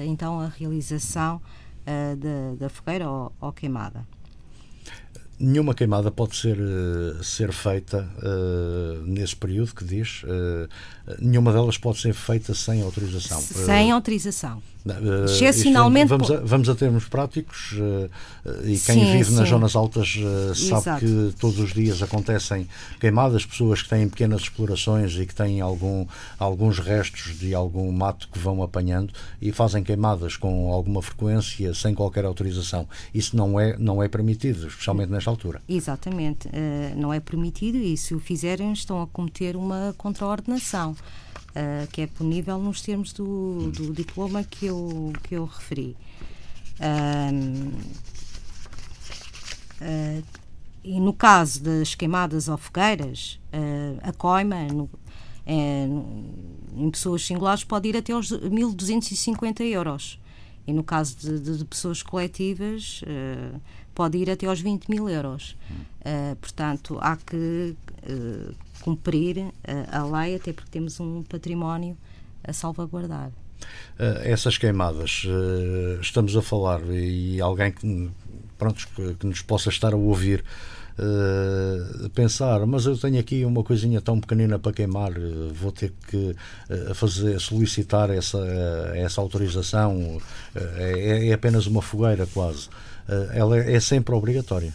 então 0.06 0.40
a 0.40 0.48
realização 0.48 1.42
da, 1.86 2.56
da 2.58 2.70
fogueira 2.70 3.10
ou, 3.10 3.32
ou 3.40 3.54
queimada 3.54 4.06
nenhuma 5.40 5.74
queimada 5.74 6.12
pode 6.12 6.36
ser, 6.36 6.58
uh, 6.60 7.24
ser 7.24 7.52
feita 7.52 8.08
uh, 8.18 9.02
nesse 9.06 9.36
período 9.36 9.74
que 9.74 9.84
diz. 9.84 10.24
Uh, 10.24 10.68
nenhuma 11.20 11.52
delas 11.52 11.78
pode 11.78 12.00
ser 12.00 12.14
feita 12.14 12.54
sem 12.54 12.82
autorização. 12.82 13.42
Sem 13.42 13.92
autorização. 13.92 14.62
Uh, 14.86 15.26
Excepcionalmente. 15.26 16.10
Vamos 16.10 16.30
a, 16.30 16.40
vamos 16.42 16.70
a 16.70 16.76
termos 16.76 17.06
práticos 17.06 17.72
uh, 17.74 18.10
e 18.64 18.78
quem 18.78 19.00
sim, 19.00 19.12
vive 19.12 19.26
sim. 19.26 19.36
nas 19.36 19.50
zonas 19.50 19.76
altas 19.76 20.16
uh, 20.18 20.54
sabe 20.54 20.82
Exato. 20.82 21.00
que 21.00 21.34
todos 21.40 21.58
os 21.60 21.74
dias 21.74 22.04
acontecem 22.04 22.68
queimadas, 23.00 23.44
pessoas 23.44 23.82
que 23.82 23.90
têm 23.90 24.08
pequenas 24.08 24.42
explorações 24.42 25.14
e 25.14 25.26
que 25.26 25.34
têm 25.34 25.60
algum, 25.60 26.06
alguns 26.38 26.78
restos 26.78 27.38
de 27.40 27.56
algum 27.56 27.92
mato 27.92 28.30
que 28.32 28.38
vão 28.38 28.62
apanhando 28.62 29.12
e 29.42 29.52
fazem 29.52 29.84
queimadas 29.84 30.38
com 30.38 30.72
alguma 30.72 31.02
frequência 31.02 31.74
sem 31.74 31.96
qualquer 31.96 32.24
autorização. 32.24 32.88
Isso 33.12 33.36
não 33.36 33.60
é, 33.60 33.76
não 33.80 34.04
é 34.04 34.08
permitido, 34.08 34.68
especialmente 34.68 35.12
nesta 35.12 35.32
altura. 35.32 35.62
Exatamente, 35.68 36.48
não 36.96 37.12
é 37.12 37.20
permitido 37.20 37.78
e 37.78 37.98
se 37.98 38.14
o 38.14 38.20
fizerem 38.20 38.72
estão 38.72 39.02
a 39.02 39.08
cometer 39.08 39.56
uma 39.56 39.96
contraordenação 39.98 40.96
uh, 41.56 41.88
que 41.92 42.02
é 42.02 42.08
punível 42.08 42.60
nos 42.60 42.82
termos 42.82 43.14
do, 43.14 43.72
do, 43.72 43.94
diploma 43.94 44.44
que 44.44 44.66
eu, 44.66 45.14
que 45.24 45.36
eu 45.36 45.46
referi. 45.46 45.96
Uh, 46.80 47.82
e 50.84 51.00
no 51.00 51.14
caso 51.14 51.64
das 51.64 51.96
queimadas 51.96 52.48
ou 52.48 52.58
fogueiras, 52.58 53.40
uh, 53.54 54.00
a 54.04 54.14
coima 54.14 54.68
no, 54.68 54.90
é, 55.46 55.88
em 56.76 56.92
pessoas 56.92 57.26
singulares 57.26 57.64
pode 57.64 57.90
ir 57.90 57.98
até 57.98 58.14
aos 58.14 58.32
1.250 58.32 59.62
euros. 59.62 60.20
E 60.68 60.74
no 60.74 60.84
caso 60.84 61.16
de, 61.18 61.40
de, 61.40 61.58
de 61.60 61.66
pessoas 61.66 62.02
coletivas, 62.02 63.04
pode 63.94 64.18
ir 64.18 64.30
até 64.30 64.46
aos 64.48 64.60
20 64.60 64.90
mil 64.90 65.08
euros. 65.08 65.56
Uh, 66.02 66.36
portanto, 66.36 66.98
há 67.02 67.16
que 67.16 67.76
uh, 68.10 68.54
cumprir 68.82 69.52
a 69.92 70.04
lei, 70.04 70.36
até 70.36 70.54
porque 70.54 70.70
temos 70.70 71.00
um 71.00 71.24
património 71.24 71.98
a 72.44 72.54
salvaguardar. 72.54 73.32
essas 74.24 74.58
queimadas, 74.58 75.24
estamos 76.02 76.36
a 76.38 76.42
falar, 76.42 76.82
e 76.92 77.42
alguém 77.42 77.72
que, 77.72 78.12
pronto, 78.58 78.88
que, 79.20 79.26
nos 79.26 79.42
possa 79.42 79.70
estar 79.70 79.94
a 79.94 79.98
ouvir 79.98 80.44
uh, 81.00 82.10
pensar, 82.10 82.66
mas 82.66 82.86
eu 82.86 82.98
tenho 82.98 83.20
aqui 83.20 83.46
uma 83.46 83.64
coisinha 83.64 84.02
tão 84.02 84.20
pequenina 84.20 84.58
para 84.60 84.74
queimar, 84.74 85.12
vou 85.54 85.72
ter 85.72 85.94
que 86.08 86.36
uh, 86.70 86.96
fazer, 86.96 87.40
solicitar 87.40 88.10
essa, 88.10 88.40
essa 88.96 89.22
autorização, 89.22 90.20
é, 90.56 91.30
é, 91.30 91.34
apenas 91.34 91.68
uma 91.68 91.82
fogueira 91.82 92.28
quase. 92.28 92.70
ela 93.34 93.58
é, 93.58 93.76
é 93.76 93.80
sempre 93.80 94.16
obrigatória. 94.16 94.74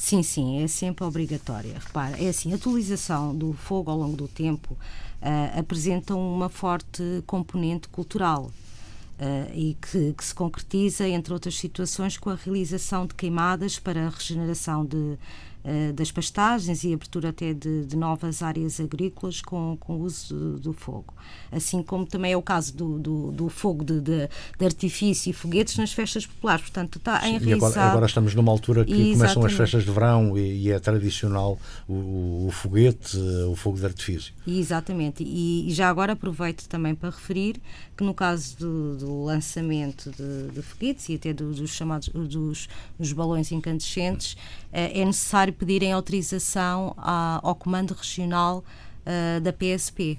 Sim, 0.00 0.22
sim, 0.22 0.62
é 0.62 0.66
sempre 0.66 1.04
obrigatória. 1.04 1.74
Repara, 1.78 2.16
é 2.18 2.30
assim, 2.30 2.54
a 2.54 2.56
atualização 2.56 3.36
do 3.36 3.52
fogo 3.52 3.90
ao 3.90 3.98
longo 3.98 4.16
do 4.16 4.26
tempo 4.26 4.72
uh, 4.72 5.58
apresenta 5.60 6.14
uma 6.14 6.48
forte 6.48 7.22
componente 7.26 7.86
cultural. 7.86 8.44
Uh, 8.44 9.54
e 9.54 9.76
que, 9.78 10.14
que, 10.14 10.24
se 10.24 10.34
concretiza, 10.34 11.06
entre 11.06 11.34
outras 11.34 11.58
situações, 11.58 12.16
com 12.16 12.30
a 12.30 12.34
realização 12.34 13.06
de 13.06 13.14
queimadas 13.14 13.78
para 13.78 14.06
a 14.06 14.08
regeneração 14.08 14.86
de, 14.86 15.18
uh, 15.64 15.92
das 15.92 16.10
pastagens 16.10 16.84
e 16.84 16.92
abertura 16.92 17.30
até 17.30 17.52
de, 17.52 17.84
de, 17.84 17.96
novas 17.96 18.42
áreas 18.42 18.80
agrícolas 18.80 19.40
com, 19.40 19.76
com 19.78 19.96
o 19.96 20.02
uso 20.02 20.34
do, 20.34 20.60
do, 20.60 20.72
fogo. 20.72 21.14
Assim 21.50 21.82
como 21.82 22.06
também 22.06 22.32
é 22.32 22.36
o 22.36 22.42
caso 22.42 22.74
do, 22.74 22.98
do, 22.98 23.32
do 23.32 23.48
fogo 23.48 23.84
de, 23.84 24.00
de, 24.00 24.28
de, 24.58 24.64
artifício 24.64 25.30
e 25.30 25.32
foguetes 25.32 25.76
nas 25.76 25.92
festas 25.92 26.26
populares. 26.26 26.62
Portanto, 26.62 26.98
está 26.98 27.28
em 27.28 27.38
e 27.40 27.52
agora, 27.52 27.80
agora, 27.80 28.06
estamos 28.06 28.34
numa 28.34 28.52
altura 28.52 28.84
que 28.84 28.92
Exatamente. 28.92 29.16
começam 29.16 29.44
as 29.46 29.52
festas 29.52 29.84
de 29.84 29.90
verão 29.90 30.36
e, 30.36 30.66
e 30.66 30.70
é 30.70 30.78
tradicional 30.78 31.58
o, 31.88 32.46
o, 32.46 32.50
foguete, 32.52 33.16
o 33.48 33.54
fogo 33.54 33.78
de 33.78 33.86
artifício. 33.86 34.32
Exatamente. 34.46 35.22
E, 35.22 35.68
e 35.68 35.72
já 35.72 35.88
agora 35.88 36.12
aproveito 36.12 36.66
também 36.68 36.94
para 36.94 37.10
referir 37.10 37.60
que 37.96 38.04
no 38.04 38.14
caso 38.14 38.56
do, 38.56 38.96
do 38.96 39.24
lançamento 39.24 40.10
de, 40.10 40.54
de, 40.54 40.62
foguetes 40.62 41.08
e 41.08 41.14
até 41.14 41.32
do, 41.32 41.52
dos 41.52 41.70
chamados 41.70 42.08
dos, 42.08 42.68
dos 42.98 43.12
balões 43.12 43.52
incandescentes, 43.52 44.36
eh, 44.72 45.00
é 45.00 45.04
necessário 45.04 45.49
pedirem 45.52 45.92
autorização 45.92 46.94
ao 46.96 47.54
Comando 47.54 47.92
Regional 47.92 48.64
eh, 49.04 49.40
da 49.40 49.52
PSP. 49.52 50.18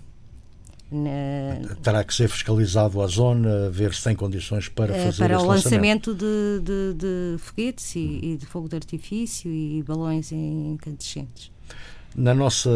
Terá 1.82 2.04
que 2.04 2.14
ser 2.14 2.28
fiscalizado 2.28 3.02
a 3.02 3.08
zona, 3.08 3.70
ver 3.70 3.94
se 3.94 4.04
tem 4.04 4.14
condições 4.14 4.68
para 4.68 4.94
eh, 4.94 5.06
fazer 5.06 5.24
Para 5.24 5.40
o 5.40 5.46
lançamento, 5.46 6.14
de, 6.14 6.60
de, 6.62 6.94
de, 6.96 7.38
foguetes 7.38 7.96
e, 7.96 8.20
e, 8.22 8.38
de 8.38 8.46
fogo 8.46 8.68
de 8.68 8.76
artifício 8.76 9.50
e 9.50 9.82
balões 9.84 10.34
incandescentes. 10.34 11.50
Na 12.16 12.34
nossa, 12.34 12.70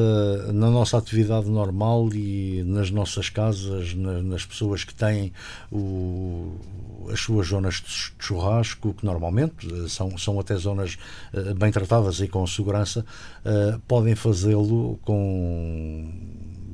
na 0.53 0.69
nossa 0.69 0.97
atividade 0.97 1.49
normal 1.49 2.09
e 2.13 2.63
nas 2.65 2.89
nossas 2.89 3.29
casas, 3.29 3.93
na, 3.93 4.21
nas 4.21 4.45
pessoas 4.45 4.83
que 4.83 4.93
têm 4.93 5.33
o, 5.71 6.57
as 7.11 7.19
suas 7.19 7.47
zonas 7.47 7.75
de 7.75 8.13
churrasco, 8.19 8.93
que 8.93 9.05
normalmente 9.05 9.67
eh, 9.67 9.87
são, 9.89 10.17
são 10.17 10.39
até 10.39 10.55
zonas 10.55 10.97
uh, 11.33 11.53
bem 11.53 11.71
tratadas 11.71 12.19
e 12.19 12.27
com 12.27 12.45
segurança, 12.47 13.05
uh, 13.45 13.79
podem 13.87 14.15
fazê-lo 14.15 14.99
com 15.03 16.11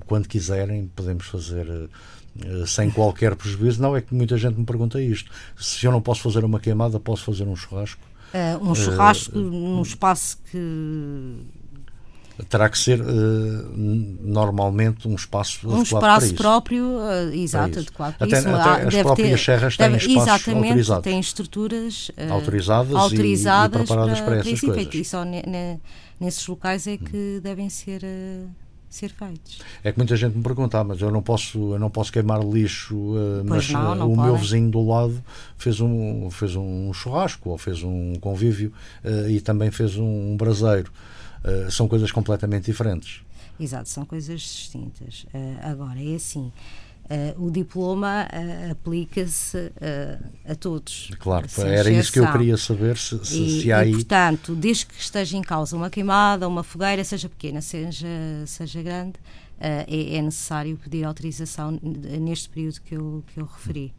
quando 0.05 0.27
quiserem, 0.27 0.91
podemos 0.95 1.25
fazer 1.25 1.67
uh, 1.67 2.67
sem 2.67 2.91
qualquer 2.91 3.35
prejuízo. 3.35 3.81
Não 3.81 3.95
é 3.95 4.01
que 4.01 4.13
muita 4.13 4.37
gente 4.37 4.59
me 4.59 4.65
pergunta 4.65 5.01
isto. 5.01 5.31
Se 5.57 5.85
eu 5.85 5.91
não 5.91 6.01
posso 6.01 6.21
fazer 6.21 6.43
uma 6.45 6.59
queimada, 6.59 6.99
posso 6.99 7.23
fazer 7.23 7.43
um 7.43 7.55
churrasco? 7.55 8.01
um 8.61 8.73
churrasco 8.73 9.37
num 9.37 9.81
espaço 9.81 10.37
que 10.49 10.57
terá 12.49 12.69
que 12.69 12.77
ser 12.77 13.01
uh, 13.01 13.05
normalmente 13.75 15.07
um 15.07 15.15
espaço 15.15 15.67
um 15.67 15.81
espaço 15.81 16.33
próprio, 16.35 16.83
uh, 16.83 17.33
exato, 17.33 17.79
adequado 17.79 18.15
para 18.17 18.27
até, 18.27 18.39
isso. 18.39 18.49
Até 18.49 18.87
as 18.87 18.95
próprias 18.95 19.29
ter, 19.29 19.45
serras 19.45 19.77
têm 19.77 19.91
deve, 19.91 19.97
espaços 19.97 20.23
exatamente, 20.23 20.67
autorizados. 20.67 21.03
têm 21.03 21.19
estruturas 21.19 22.09
uh, 22.09 22.33
autorizadas, 22.33 22.95
autorizadas 22.95 23.79
e, 23.79 23.83
e 23.83 23.85
preparadas 23.85 24.19
para, 24.19 24.25
para, 24.25 24.39
essas 24.39 24.59
para 24.59 24.73
coisas. 24.73 24.95
E 24.95 25.03
só 25.03 25.23
ne, 25.23 25.43
ne, 25.45 25.79
nesses 26.19 26.47
locais 26.47 26.87
é 26.87 26.97
que 26.97 27.37
hum. 27.37 27.41
devem 27.41 27.69
ser 27.69 28.01
ser 28.91 29.09
feitos. 29.09 29.59
É 29.83 29.91
que 29.91 29.97
muita 29.97 30.17
gente 30.17 30.35
me 30.35 30.43
pergunta, 30.43 30.77
ah, 30.77 30.83
mas 30.83 31.01
eu 31.01 31.09
não 31.09 31.21
posso, 31.21 31.57
eu 31.73 31.79
não 31.79 31.89
posso 31.89 32.11
queimar 32.11 32.43
lixo, 32.43 32.95
uh, 32.95 33.41
mas 33.45 33.69
não, 33.69 33.95
não 33.95 34.11
o 34.11 34.15
podem. 34.15 34.31
meu 34.31 34.35
vizinho 34.35 34.69
do 34.69 34.85
lado 34.85 35.23
fez 35.57 35.79
um, 35.79 36.29
fez 36.29 36.57
um 36.57 36.91
churrasco 36.91 37.49
ou 37.49 37.57
fez 37.57 37.83
um 37.83 38.15
convívio 38.15 38.73
uh, 39.03 39.29
e 39.29 39.39
também 39.39 39.71
fez 39.71 39.97
um, 39.97 40.33
um 40.33 40.37
braseiro. 40.37 40.91
Uh, 41.43 41.71
são 41.71 41.87
coisas 41.87 42.11
completamente 42.11 42.65
diferentes. 42.65 43.21
Exato, 43.59 43.89
são 43.89 44.05
coisas 44.05 44.39
distintas. 44.39 45.25
Uh, 45.33 45.59
agora, 45.63 45.99
é 46.01 46.15
assim. 46.15 46.51
Uh, 47.05 47.47
o 47.47 47.51
diploma 47.51 48.27
aplica-se 48.69 49.71
a 50.47 50.55
todos. 50.55 51.11
Claro, 51.19 51.45
era 51.57 51.89
isso 51.89 52.11
que 52.11 52.19
eu 52.19 52.31
queria 52.31 52.55
saber 52.55 52.95
se, 52.97 53.25
se, 53.25 53.43
e, 53.43 53.61
se 53.61 53.71
há 53.71 53.79
aí. 53.79 53.89
E, 53.89 53.93
portanto, 53.95 54.55
desde 54.55 54.85
que 54.85 54.93
esteja 54.93 55.35
em 55.35 55.41
causa 55.41 55.75
uma 55.75 55.89
queimada, 55.89 56.47
uma 56.47 56.63
fogueira, 56.63 57.03
seja 57.03 57.27
pequena, 57.27 57.59
seja, 57.59 58.07
seja 58.45 58.81
grande, 58.81 59.19
é, 59.59 59.85
é, 60.15 60.21
necessário 60.21 60.77
pedir 60.77 61.03
autorização 61.03 61.77
neste 61.81 62.49
período 62.49 62.79
que 62.81 62.95
eu, 62.95 63.23
que 63.27 63.39
eu 63.39 63.45
referi. 63.45 63.93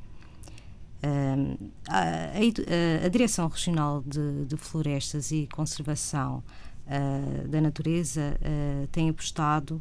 A, 1.89 1.99
a, 1.99 3.05
a, 3.05 3.09
Direção 3.09 3.49
Regional 3.49 4.03
de, 4.07 4.45
de 4.47 4.57
Florestas 4.57 5.33
e 5.33 5.49
Conservação 5.53 6.43
uh, 6.87 7.49
da 7.49 7.61
natureza 7.61 8.37
uh, 8.41 8.87
tem 8.89 9.09
apostado 9.09 9.77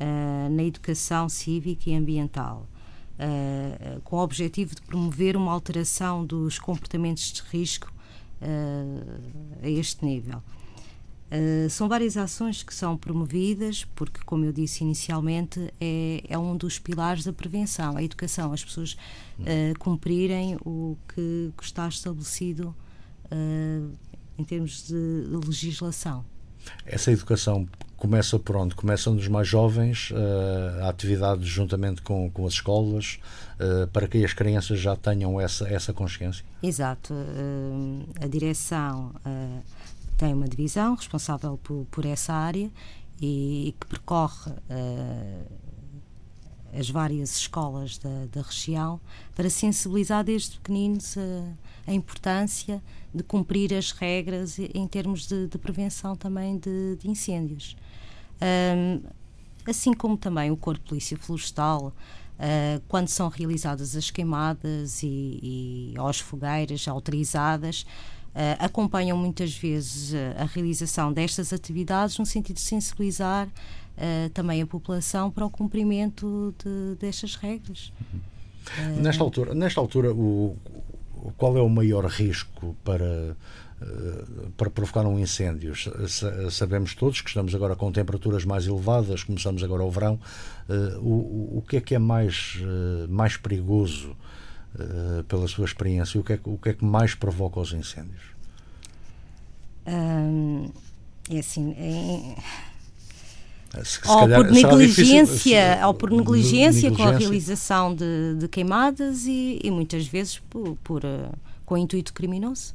uh, 0.00 0.50
na 0.50 0.62
educação 0.62 1.28
cívica 1.28 1.90
e 1.90 1.94
ambiental, 1.94 2.66
com 4.04 4.14
o 4.14 4.20
objetivo 4.20 4.76
de 4.76 4.82
promover 4.82 5.36
uma 5.36 5.50
alteração 5.50 6.24
dos 6.24 6.56
comportamentos 6.56 7.32
de 7.32 7.42
risco 7.42 7.92
a 9.60 9.68
este 9.68 10.04
nível. 10.04 10.40
Uh, 11.28 11.68
são 11.68 11.88
várias 11.88 12.16
ações 12.16 12.62
que 12.62 12.72
são 12.72 12.96
promovidas, 12.96 13.84
porque, 13.94 14.18
como 14.24 14.46
eu 14.46 14.52
disse 14.52 14.82
inicialmente, 14.82 15.72
é, 15.78 16.24
é 16.26 16.38
um 16.38 16.56
dos 16.56 16.78
pilares 16.78 17.22
da 17.24 17.34
prevenção, 17.34 17.98
a 17.98 18.02
educação, 18.02 18.50
as 18.50 18.64
pessoas 18.64 18.94
uh, 19.40 19.78
cumprirem 19.78 20.56
o 20.64 20.96
que, 21.14 21.52
que 21.54 21.62
está 21.62 21.86
estabelecido 21.86 22.74
uh, 23.26 23.92
em 24.38 24.44
termos 24.44 24.86
de 24.86 24.94
legislação. 25.46 26.24
Essa 26.86 27.12
educação 27.12 27.66
começa 27.98 28.38
por 28.38 28.56
onde? 28.56 28.74
Começa 28.74 29.10
nos 29.10 29.26
mais 29.28 29.46
jovens, 29.46 30.10
uh, 30.12 30.84
a 30.84 30.88
atividade 30.88 31.44
juntamente 31.44 32.00
com, 32.00 32.30
com 32.30 32.46
as 32.46 32.54
escolas, 32.54 33.18
uh, 33.60 33.86
para 33.88 34.06
que 34.08 34.24
as 34.24 34.32
crianças 34.32 34.78
já 34.78 34.96
tenham 34.96 35.40
essa, 35.40 35.68
essa 35.68 35.92
consciência? 35.92 36.44
Exato. 36.62 37.12
Uh, 37.12 38.06
a 38.22 38.26
direção 38.26 39.12
tem 40.16 40.32
uma 40.32 40.48
divisão 40.48 40.94
responsável 40.94 41.58
por, 41.62 41.86
por 41.90 42.06
essa 42.06 42.32
área 42.32 42.70
e, 43.20 43.68
e 43.68 43.72
que 43.72 43.86
percorre 43.86 44.52
as 46.72 46.90
várias 46.90 47.36
escolas 47.36 47.98
da, 47.98 48.26
da, 48.30 48.42
região 48.42 49.00
para 49.34 49.48
sensibilizar 49.48 50.22
desde 50.24 50.58
pequeninos 50.58 51.16
a, 51.16 51.90
a, 51.90 51.94
importância 51.94 52.82
de 53.14 53.22
cumprir 53.22 53.72
as 53.74 53.90
regras 53.92 54.58
em 54.58 54.86
termos 54.86 55.26
de, 55.26 55.46
de 55.46 55.58
prevenção 55.58 56.14
também 56.14 56.58
de, 56.58 56.96
de 56.96 57.08
incêndios. 57.08 57.76
Um, 58.40 59.02
assim 59.66 59.92
como 59.92 60.16
também 60.16 60.50
o 60.50 60.56
Corpo 60.56 60.82
de 60.82 60.88
Polícia 60.88 61.16
Florestal, 61.16 61.86
uh, 61.88 62.82
quando 62.88 63.08
são 63.08 63.28
realizadas 63.28 63.96
as 63.96 64.10
queimadas 64.10 65.02
e, 65.02 65.38
e 65.42 65.94
aos 65.96 66.20
fogueiras 66.20 66.86
autorizadas, 66.88 67.86
Uh, 68.28 68.54
acompanham 68.60 69.16
muitas 69.16 69.56
vezes 69.56 70.14
a 70.36 70.44
realização 70.44 71.12
destas 71.12 71.52
atividades 71.52 72.18
no 72.18 72.26
sentido 72.26 72.56
de 72.56 72.62
sensibilizar 72.62 73.48
uh, 73.98 74.30
também 74.30 74.62
a 74.62 74.66
população 74.66 75.30
para 75.30 75.44
o 75.44 75.50
cumprimento 75.50 76.54
de, 76.64 76.96
destas 76.96 77.34
regras. 77.34 77.92
Uhum. 78.00 79.00
Nesta 79.02 79.22
altura, 79.22 79.54
nesta 79.54 79.80
altura 79.80 80.12
o, 80.12 80.56
qual 81.36 81.56
é 81.56 81.62
o 81.62 81.68
maior 81.68 82.04
risco 82.06 82.76
para 82.84 83.36
para 84.56 84.68
provocar 84.70 85.06
um 85.06 85.20
incêndio. 85.20 85.72
Sabemos 86.50 86.96
todos 86.96 87.20
que 87.20 87.28
estamos 87.28 87.54
agora 87.54 87.76
com 87.76 87.92
temperaturas 87.92 88.44
mais 88.44 88.66
elevadas, 88.66 89.22
começamos 89.22 89.62
agora 89.62 89.84
o 89.84 89.90
verão. 89.90 90.18
O, 91.00 91.58
o 91.58 91.64
que 91.68 91.76
é 91.76 91.80
que 91.80 91.94
é 91.94 91.98
mais, 91.98 92.60
mais 93.08 93.36
perigoso 93.36 94.16
pela 95.28 95.46
sua 95.46 95.64
experiência? 95.64 96.20
O 96.20 96.24
que 96.24 96.32
é, 96.32 96.40
o 96.42 96.58
que, 96.58 96.70
é 96.70 96.74
que 96.74 96.84
mais 96.84 97.14
provoca 97.14 97.60
os 97.60 97.72
incêndios? 97.72 98.22
Hum, 99.86 100.72
é 101.30 101.38
assim. 101.38 101.72
É 101.78 102.34
se, 103.84 104.00
ou, 104.06 104.20
calhar, 104.20 104.44
por 104.44 104.50
negligência, 104.50 105.80
ou 105.86 105.94
por 105.94 106.10
negligência, 106.10 106.90
com 106.90 107.02
a 107.02 107.12
realização 107.12 107.94
de, 107.94 108.34
de 108.38 108.48
queimadas 108.48 109.26
e, 109.26 109.60
e, 109.62 109.70
muitas 109.70 110.06
vezes 110.06 110.38
por, 110.38 110.76
por 110.82 111.04
uh, 111.04 111.30
com 111.66 111.76
intuito 111.76 112.12
criminoso. 112.12 112.74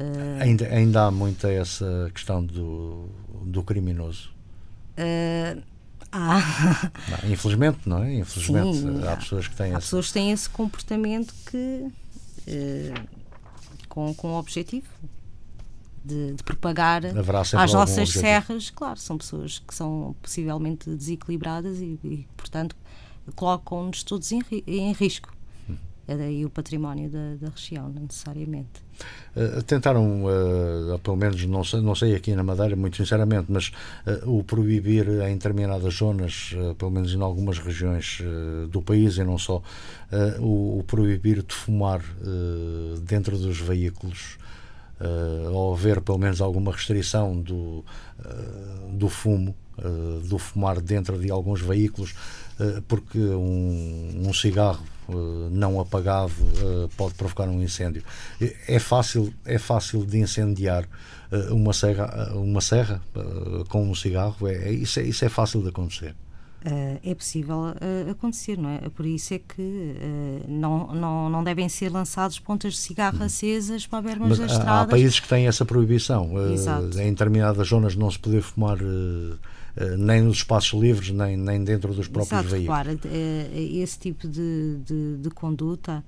Uh, 0.00 0.42
ainda, 0.42 0.66
ainda 0.68 1.06
há 1.06 1.10
muita 1.10 1.50
essa 1.50 2.10
questão 2.14 2.44
do, 2.44 3.08
do 3.44 3.62
criminoso. 3.62 4.30
Uh, 4.96 5.62
ah. 6.10 6.90
Não, 7.10 7.30
infelizmente, 7.30 7.80
não 7.84 8.02
é? 8.02 8.14
Infelizmente, 8.14 8.78
Sim, 8.78 9.02
há, 9.04 9.12
há 9.12 9.16
pessoas 9.16 9.46
que 9.46 9.56
têm 9.56 9.66
há 9.66 9.78
esse... 9.78 9.80
pessoas 9.80 10.06
que 10.06 10.12
têm 10.14 10.32
esse 10.32 10.48
comportamento 10.48 11.34
que 11.50 11.86
com, 13.88 14.14
com 14.14 14.34
objetivo 14.36 14.86
de, 16.04 16.34
de 16.34 16.42
propagar 16.42 17.02
às 17.04 17.72
nossas 17.72 18.10
serras. 18.10 18.70
Claro, 18.70 18.98
são 18.98 19.18
pessoas 19.18 19.58
que 19.58 19.74
são 19.74 20.14
possivelmente 20.22 20.90
desequilibradas 20.90 21.78
e, 21.78 21.98
e 22.04 22.28
portanto, 22.36 22.76
colocam-nos 23.34 24.02
todos 24.02 24.30
em, 24.32 24.42
em 24.66 24.92
risco. 24.92 25.36
É 26.08 26.16
daí 26.16 26.42
o 26.42 26.48
património 26.48 27.10
da, 27.10 27.34
da 27.38 27.50
região, 27.50 27.90
necessariamente. 27.90 28.82
Uh, 29.36 29.62
tentaram, 29.62 30.24
uh, 30.24 30.98
pelo 31.00 31.18
menos, 31.18 31.44
não 31.44 31.62
sei, 31.62 31.82
não 31.82 31.94
sei 31.94 32.14
aqui 32.14 32.34
na 32.34 32.42
Madeira, 32.42 32.74
muito 32.74 32.96
sinceramente, 32.96 33.44
mas 33.50 33.70
uh, 34.06 34.38
o 34.38 34.42
proibir 34.42 35.06
em 35.06 35.34
determinadas 35.34 35.96
zonas, 35.96 36.56
pelo 36.78 36.90
menos 36.90 37.12
em 37.12 37.20
algumas 37.20 37.58
regiões 37.58 38.22
do 38.70 38.80
país 38.80 39.18
e 39.18 39.24
não 39.24 39.36
só, 39.36 39.62
o, 40.40 40.78
o, 40.78 40.84
proibir 40.86 41.42
de 41.42 41.54
fumar 41.54 42.02
dentro 43.02 43.36
dos 43.36 43.60
veículos 43.60 44.38
uh, 45.00 45.52
ou 45.52 45.72
haver 45.72 46.00
pelo 46.00 46.18
menos 46.18 46.40
alguma 46.40 46.72
restrição 46.72 47.40
do, 47.40 47.84
uh, 48.18 48.92
do 48.92 49.08
fumo, 49.08 49.54
uh, 49.78 50.20
do 50.20 50.38
fumar 50.38 50.80
dentro 50.80 51.18
de 51.18 51.30
alguns 51.30 51.60
veículos, 51.60 52.14
porque 52.88 53.20
um, 53.20 54.24
um 54.26 54.34
cigarro 54.34 54.84
não 55.52 55.78
apagado 55.78 56.32
pode 56.96 57.14
provocar 57.14 57.48
um 57.48 57.62
incêndio. 57.62 58.02
É 58.66 58.80
fácil, 58.80 59.32
é 59.44 59.58
fácil 59.58 60.04
de 60.04 60.18
incendiar 60.18 60.84
uma 61.50 61.72
serra, 61.72 62.32
uma 62.34 62.60
serra 62.60 63.00
com 63.68 63.88
um 63.88 63.94
cigarro, 63.94 64.48
é, 64.48 64.54
é, 64.54 64.72
isso, 64.72 64.98
é, 64.98 65.04
isso 65.04 65.24
é 65.24 65.28
fácil 65.28 65.62
de 65.62 65.68
acontecer. 65.68 66.16
Uh, 66.58 66.98
é 67.04 67.14
possível 67.14 67.56
uh, 67.56 68.10
acontecer, 68.10 68.58
não 68.58 68.68
é? 68.68 68.88
Por 68.88 69.06
isso 69.06 69.32
é 69.32 69.38
que 69.38 69.62
uh, 69.62 70.44
não, 70.48 70.92
não, 70.92 71.30
não 71.30 71.44
devem 71.44 71.68
ser 71.68 71.88
lançados 71.88 72.40
pontas 72.40 72.72
de 72.72 72.80
cigarro 72.80 73.18
uhum. 73.18 73.26
acesas 73.26 73.86
para 73.86 74.02
bermas 74.02 74.30
Mas 74.30 74.38
das 74.38 74.52
estradas. 74.52 74.88
Há 74.88 74.90
países 74.90 75.20
que 75.20 75.28
têm 75.28 75.46
essa 75.46 75.64
proibição. 75.64 76.32
em 76.96 77.10
determinadas 77.10 77.68
zonas 77.68 77.94
não 77.94 78.10
se 78.10 78.18
poder 78.18 78.42
fumar 78.42 78.76
nem 79.96 80.20
nos 80.20 80.38
espaços 80.38 80.78
livres, 80.80 81.10
nem, 81.10 81.36
nem 81.36 81.62
dentro 81.62 81.94
dos 81.94 82.08
próprios 82.08 82.32
Exato, 82.32 82.48
veículos. 82.48 82.82
Claro, 82.82 83.00
esse 83.54 83.98
tipo 83.98 84.26
de, 84.26 84.78
de, 84.84 85.16
de 85.18 85.30
conduta 85.30 86.02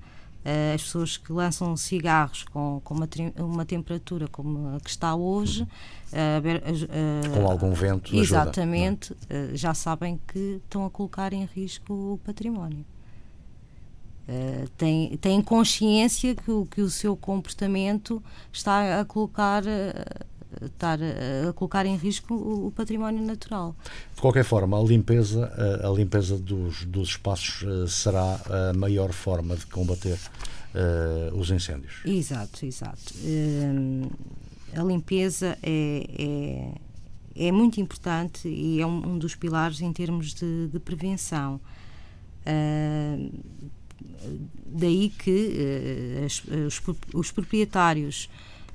as 0.73 0.81
pessoas 0.81 1.17
que 1.17 1.31
lançam 1.31 1.75
cigarros 1.77 2.43
com, 2.43 2.81
com 2.83 2.95
uma, 2.95 3.07
uma, 3.37 3.65
temperatura 3.65 4.27
como 4.27 4.75
a 4.75 4.79
que 4.79 4.89
está 4.89 5.13
hoje, 5.15 5.63
uh, 5.63 7.29
com 7.33 7.47
algum 7.47 7.73
vento, 7.73 8.15
exatamente, 8.15 9.15
ajuda, 9.29 9.55
já 9.55 9.73
sabem 9.73 10.19
que 10.27 10.59
estão 10.63 10.85
a 10.85 10.89
colocar 10.89 11.31
em 11.31 11.45
risco 11.45 11.93
o 11.93 12.19
património. 12.23 12.85
Uh, 14.27 14.67
têm, 14.77 15.17
têm 15.17 15.41
consciência 15.41 16.33
que 16.35 16.51
que 16.69 16.81
o 16.81 16.89
seu 16.89 17.15
comportamento 17.15 18.23
está 18.51 19.01
a 19.01 19.05
colocar 19.05 19.63
estar 20.61 20.99
a 21.01 21.53
colocar 21.53 21.85
em 21.85 21.95
risco 21.95 22.33
o, 22.33 22.71
património 22.71 23.23
natural. 23.23 23.75
De 24.15 24.21
qualquer 24.21 24.43
forma, 24.43 24.79
a 24.79 24.83
limpeza, 24.83 25.51
a, 25.83 25.89
limpeza 25.89 26.37
dos, 26.37 26.85
dos 26.85 27.09
espaços 27.09 27.63
eh, 27.63 27.87
será 27.87 28.39
a 28.69 28.73
maior 28.73 29.11
forma 29.11 29.55
de 29.55 29.65
combater 29.67 30.17
uh, 30.75 31.37
os 31.37 31.49
incêndios. 31.49 32.01
Exato, 32.05 32.65
exato. 32.65 33.13
Uh, 33.23 34.09
a 34.75 34.83
limpeza 34.83 35.57
é, 35.61 36.73
é, 37.35 37.47
é, 37.47 37.51
muito 37.51 37.81
importante 37.81 38.47
e 38.47 38.79
é 38.79 38.85
um, 38.85 39.13
um 39.13 39.17
dos 39.17 39.35
pilares 39.35 39.81
em 39.81 39.91
termos 39.91 40.33
de, 40.33 40.67
de 40.67 40.79
prevenção. 40.79 41.59
Uh, 42.45 43.31
daí 44.65 45.09
que 45.09 46.23
as, 46.25 46.43
os, 46.45 46.81
os 47.13 47.31
proprietários 47.31 48.29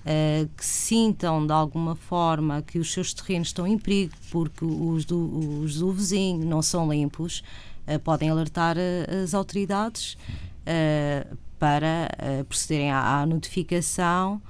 uh, 0.07 0.49
que 0.57 0.65
sintam 0.65 1.45
de 1.45 1.53
alguma 1.53 1.97
forma 1.97 2.63
que 2.63 2.79
os 2.79 2.93
seus 2.93 3.13
terrenos 3.13 3.49
estão 3.49 3.67
em 3.67 3.77
perigo 3.77 4.15
porque 4.31 4.65
os 4.65 5.05
do, 5.05 5.61
os 5.63 5.81
do 5.81 5.93
vizinho 5.93 6.47
não 6.47 6.63
são 6.63 6.91
limpos, 6.91 7.43
uh, 7.87 7.99
podem 7.99 8.31
alertar 8.31 8.77
uh, 8.77 9.23
as 9.23 9.35
autoridades 9.35 10.17
para 11.61 12.11
procederem 12.49 12.91
à, 12.91 13.21
à 13.21 13.27
notificação 13.27 14.43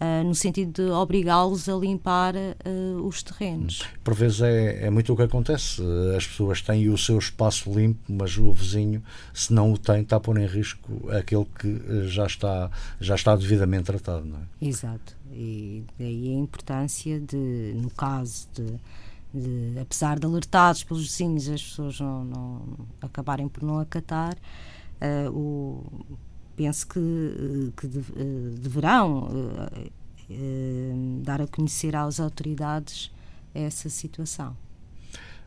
Uh, 0.00 0.22
no 0.22 0.32
sentido 0.32 0.84
de 0.84 0.90
obrigá-los 0.92 1.68
a 1.68 1.74
limpar 1.74 2.36
uh, 2.36 3.04
os 3.04 3.20
terrenos. 3.20 3.82
Por 4.04 4.14
vezes 4.14 4.40
é, 4.42 4.86
é, 4.86 4.90
muito 4.90 5.12
o 5.12 5.16
que 5.16 5.22
acontece. 5.22 5.82
As 6.16 6.24
pessoas 6.24 6.62
têm 6.62 6.88
o 6.88 6.96
seu 6.96 7.18
espaço 7.18 7.68
limpo, 7.72 8.00
mas 8.08 8.38
o 8.38 8.52
vizinho, 8.52 9.02
se 9.34 9.52
não 9.52 9.72
o 9.72 9.78
tem, 9.78 10.02
está 10.02 10.16
a 10.16 10.20
pôr 10.20 10.38
em 10.38 10.46
risco 10.46 11.10
aquele 11.10 11.46
que 11.46 12.06
já 12.06 12.26
está, 12.26 12.70
já 13.00 13.16
está 13.16 13.34
devidamente 13.34 13.86
tratado. 13.86 14.24
Não 14.24 14.38
é? 14.38 14.68
Exato. 14.68 15.16
E 15.32 15.82
daí 15.98 16.28
a 16.28 16.38
importância 16.38 17.18
de, 17.18 17.72
no 17.74 17.90
caso 17.90 18.46
de, 18.54 18.74
de 19.34 19.80
apesar 19.80 20.18
de 20.20 20.26
alertados 20.26 20.84
pelos 20.84 21.02
vizinhos, 21.02 21.48
as 21.48 21.62
pessoas 21.62 21.98
não, 21.98 22.24
não 22.24 22.62
acabarem 23.02 23.48
por 23.48 23.64
não 23.64 23.80
acatar, 23.80 24.36
uh, 25.02 25.30
o 25.30 26.18
penso 26.58 26.88
que, 26.88 27.72
que 27.76 27.86
eh, 27.86 28.60
deverão 28.60 29.28
eh, 29.30 29.90
eh, 30.28 30.92
dar 31.22 31.40
a 31.40 31.46
conhecer 31.46 31.94
às 31.94 32.18
autoridades 32.18 33.12
essa 33.54 33.88
situação. 33.88 34.56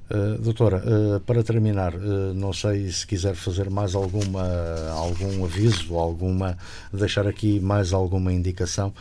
Uh, 0.09 0.41
doutora, 0.41 0.83
uh, 0.85 1.19
para 1.21 1.41
terminar, 1.41 1.95
uh, 1.95 2.33
não 2.33 2.51
sei 2.51 2.91
se 2.91 3.07
quiser 3.07 3.33
fazer 3.33 3.69
mais 3.69 3.95
alguma 3.95 4.43
algum 4.89 5.45
aviso, 5.45 5.95
alguma 5.95 6.57
deixar 6.91 7.25
aqui 7.27 7.61
mais 7.61 7.93
alguma 7.93 8.33
indicação 8.33 8.93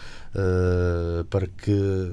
para 1.29 1.49
que 1.49 2.13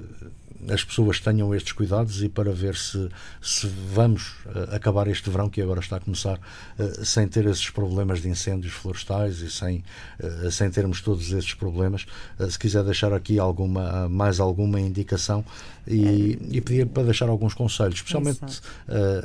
as 0.69 0.83
pessoas 0.83 1.19
tenham 1.19 1.53
estes 1.53 1.71
cuidados 1.71 2.23
e 2.23 2.29
para 2.29 2.51
ver 2.51 2.75
se, 2.75 3.09
se 3.41 3.67
vamos 3.67 4.29
uh, 4.45 4.75
acabar 4.75 5.07
este 5.07 5.29
verão, 5.29 5.49
que 5.49 5.61
agora 5.61 5.79
está 5.79 5.97
a 5.97 5.99
começar, 5.99 6.39
uh, 6.79 7.05
sem 7.05 7.27
ter 7.27 7.45
esses 7.45 7.69
problemas 7.69 8.21
de 8.21 8.29
incêndios 8.29 8.73
florestais 8.73 9.39
e 9.39 9.49
sem, 9.49 9.83
uh, 10.19 10.51
sem 10.51 10.69
termos 10.69 11.01
todos 11.01 11.31
esses 11.31 11.53
problemas. 11.53 12.05
se 12.49 12.57
quiser 12.57 12.83
deixar 12.83 13.13
aqui 13.13 13.39
alguma, 13.39 14.09
mais 14.09 14.39
alguma 14.39 14.79
indicação 14.79 15.43
e, 15.87 16.37
e 16.49 16.61
pedir 16.61 16.87
para 16.87 17.03
deixar 17.03 17.29
alguns 17.29 17.53
conselhos, 17.53 17.95
especialmente 17.95 18.61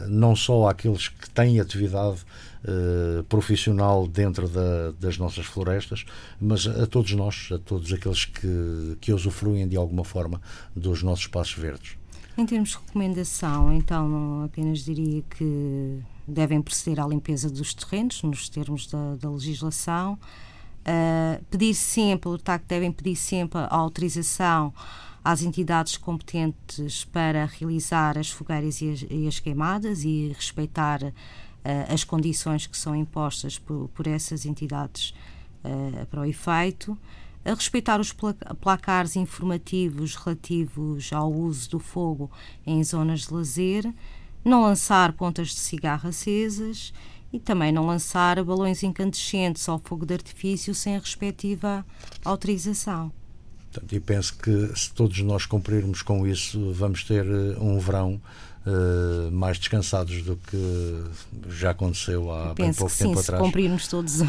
não 0.09 0.37
só 0.37 0.69
àqueles 0.69 1.09
que 1.09 1.29
têm 1.31 1.61
atividade 1.61 2.25
uh, 2.65 3.23
profissional 3.25 4.07
dentro 4.07 4.49
da, 4.49 4.93
das 4.93 5.19
nossas 5.19 5.47
florestas, 5.47 6.05
mas 6.41 6.67
a 6.67 6.87
todos 6.87 7.13
nós, 7.13 7.49
a 7.53 7.59
todos 7.59 7.93
aqueles 7.93 8.25
que, 8.25 8.97
que 9.01 9.13
usufruem 9.13 9.67
de 9.69 9.77
alguma 9.77 10.05
forma 10.05 10.41
dos 10.75 11.03
nossos 11.03 11.25
espaços 11.25 11.55
verdes. 11.55 11.97
Em 12.37 12.47
termos 12.47 12.71
de 12.71 12.77
recomendação, 12.77 13.73
então, 13.73 14.45
apenas 14.45 14.85
diria 14.85 15.23
que 15.37 16.01
devem 16.27 16.63
proceder 16.63 17.03
à 17.03 17.07
limpeza 17.07 17.51
dos 17.51 17.75
terrenos, 17.75 18.23
nos 18.23 18.49
termos 18.49 18.87
da, 18.87 19.17
da 19.17 19.31
legislação. 19.31 20.19
Uh, 20.83 21.45
pedir 21.45 21.75
sempre, 21.75 22.29
alertar 22.29 22.59
que 22.59 22.67
devem 22.67 22.91
pedir 22.91 23.15
sempre 23.15 23.61
a 23.61 23.77
autorização 23.77 24.75
às 25.23 25.43
entidades 25.43 25.97
competentes 25.97 27.05
para 27.05 27.45
realizar 27.45 28.19
as 28.19 28.31
fogueiras 28.31 28.81
e 28.81 28.91
as, 28.91 29.07
e 29.09 29.29
as 29.29 29.39
queimadas 29.39 30.03
e 30.03 30.33
respeitar 30.35 31.01
as 31.89 32.05
condições 32.05 32.67
que 32.67 32.77
são 32.77 32.95
impostas 32.95 33.59
por, 33.59 33.89
por 33.95 34.07
essas 34.07 34.45
entidades 34.45 35.15
uh, 35.65 36.07
para 36.07 36.21
o 36.21 36.25
efeito, 36.25 36.99
a 37.45 37.55
respeitar 37.55 38.01
os 38.01 38.15
placares 38.61 39.17
informativos 39.17 40.15
relativos 40.15 41.13
ao 41.13 41.33
uso 41.33 41.71
do 41.71 41.79
fogo 41.79 42.31
em 42.67 42.83
zonas 42.85 43.27
de 43.27 43.35
lazer, 43.35 43.93
não 44.45 44.63
lançar 44.63 45.13
pontas 45.13 45.49
de 45.49 45.59
cigarro 45.59 46.09
acesas 46.09 46.93
e 47.33 47.41
também 47.41 47.73
não 47.73 47.87
lançar 47.87 48.43
balões 48.45 48.83
incandescentes 48.83 49.69
ao 49.69 49.81
fogo 49.83 50.05
de 50.05 50.15
artifício 50.15 50.75
sem 50.75 50.97
a 50.97 50.99
respectiva 50.99 51.85
autorização. 52.25 53.11
e 53.91 53.99
penso 53.99 54.37
que 54.37 54.71
se 54.77 54.93
todos 54.93 55.19
nós 55.21 55.47
cumprirmos 55.47 56.03
com 56.03 56.27
isso, 56.27 56.73
vamos 56.73 57.05
ter 57.05 57.25
eh, 57.25 57.57
um 57.59 57.79
verão 57.79 58.21
uh, 58.67 59.31
mais 59.31 59.59
descansados 59.59 60.23
do 60.23 60.37
que 60.37 61.05
já 61.49 61.71
aconteceu 61.71 62.31
há 62.33 62.55
bem 62.55 62.73
pouco 62.73 62.95
tempo 62.97 63.15
sim, 63.15 63.21
atrás. 63.21 63.27
Se 63.27 63.47
cumprirmos 63.47 63.89
todos 63.89 64.21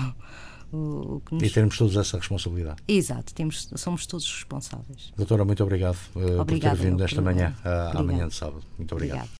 o, 0.72 1.18
o 1.18 1.22
que 1.26 1.36
nos... 1.36 1.44
E 1.44 1.50
termos 1.50 1.78
todos 1.78 1.96
essa 1.96 2.18
responsabilidade. 2.18 2.78
Exato, 2.88 3.34
temos, 3.34 3.70
somos 3.76 4.06
todos 4.08 4.32
responsáveis. 4.34 5.14
Doutora, 5.16 5.46
muito 5.46 5.64
obrigado 5.64 5.98
uh, 6.16 6.44
por 6.46 6.60
ter 6.60 6.76
vindo 6.76 7.04
esta 7.04 7.22
manhã, 7.22 7.56
uh, 7.64 7.98
amanhã 7.98 8.28
de 8.28 8.34
sábado. 8.34 8.64
Muito 8.78 8.94
obrigado. 8.94 9.18
obrigado. 9.18 9.30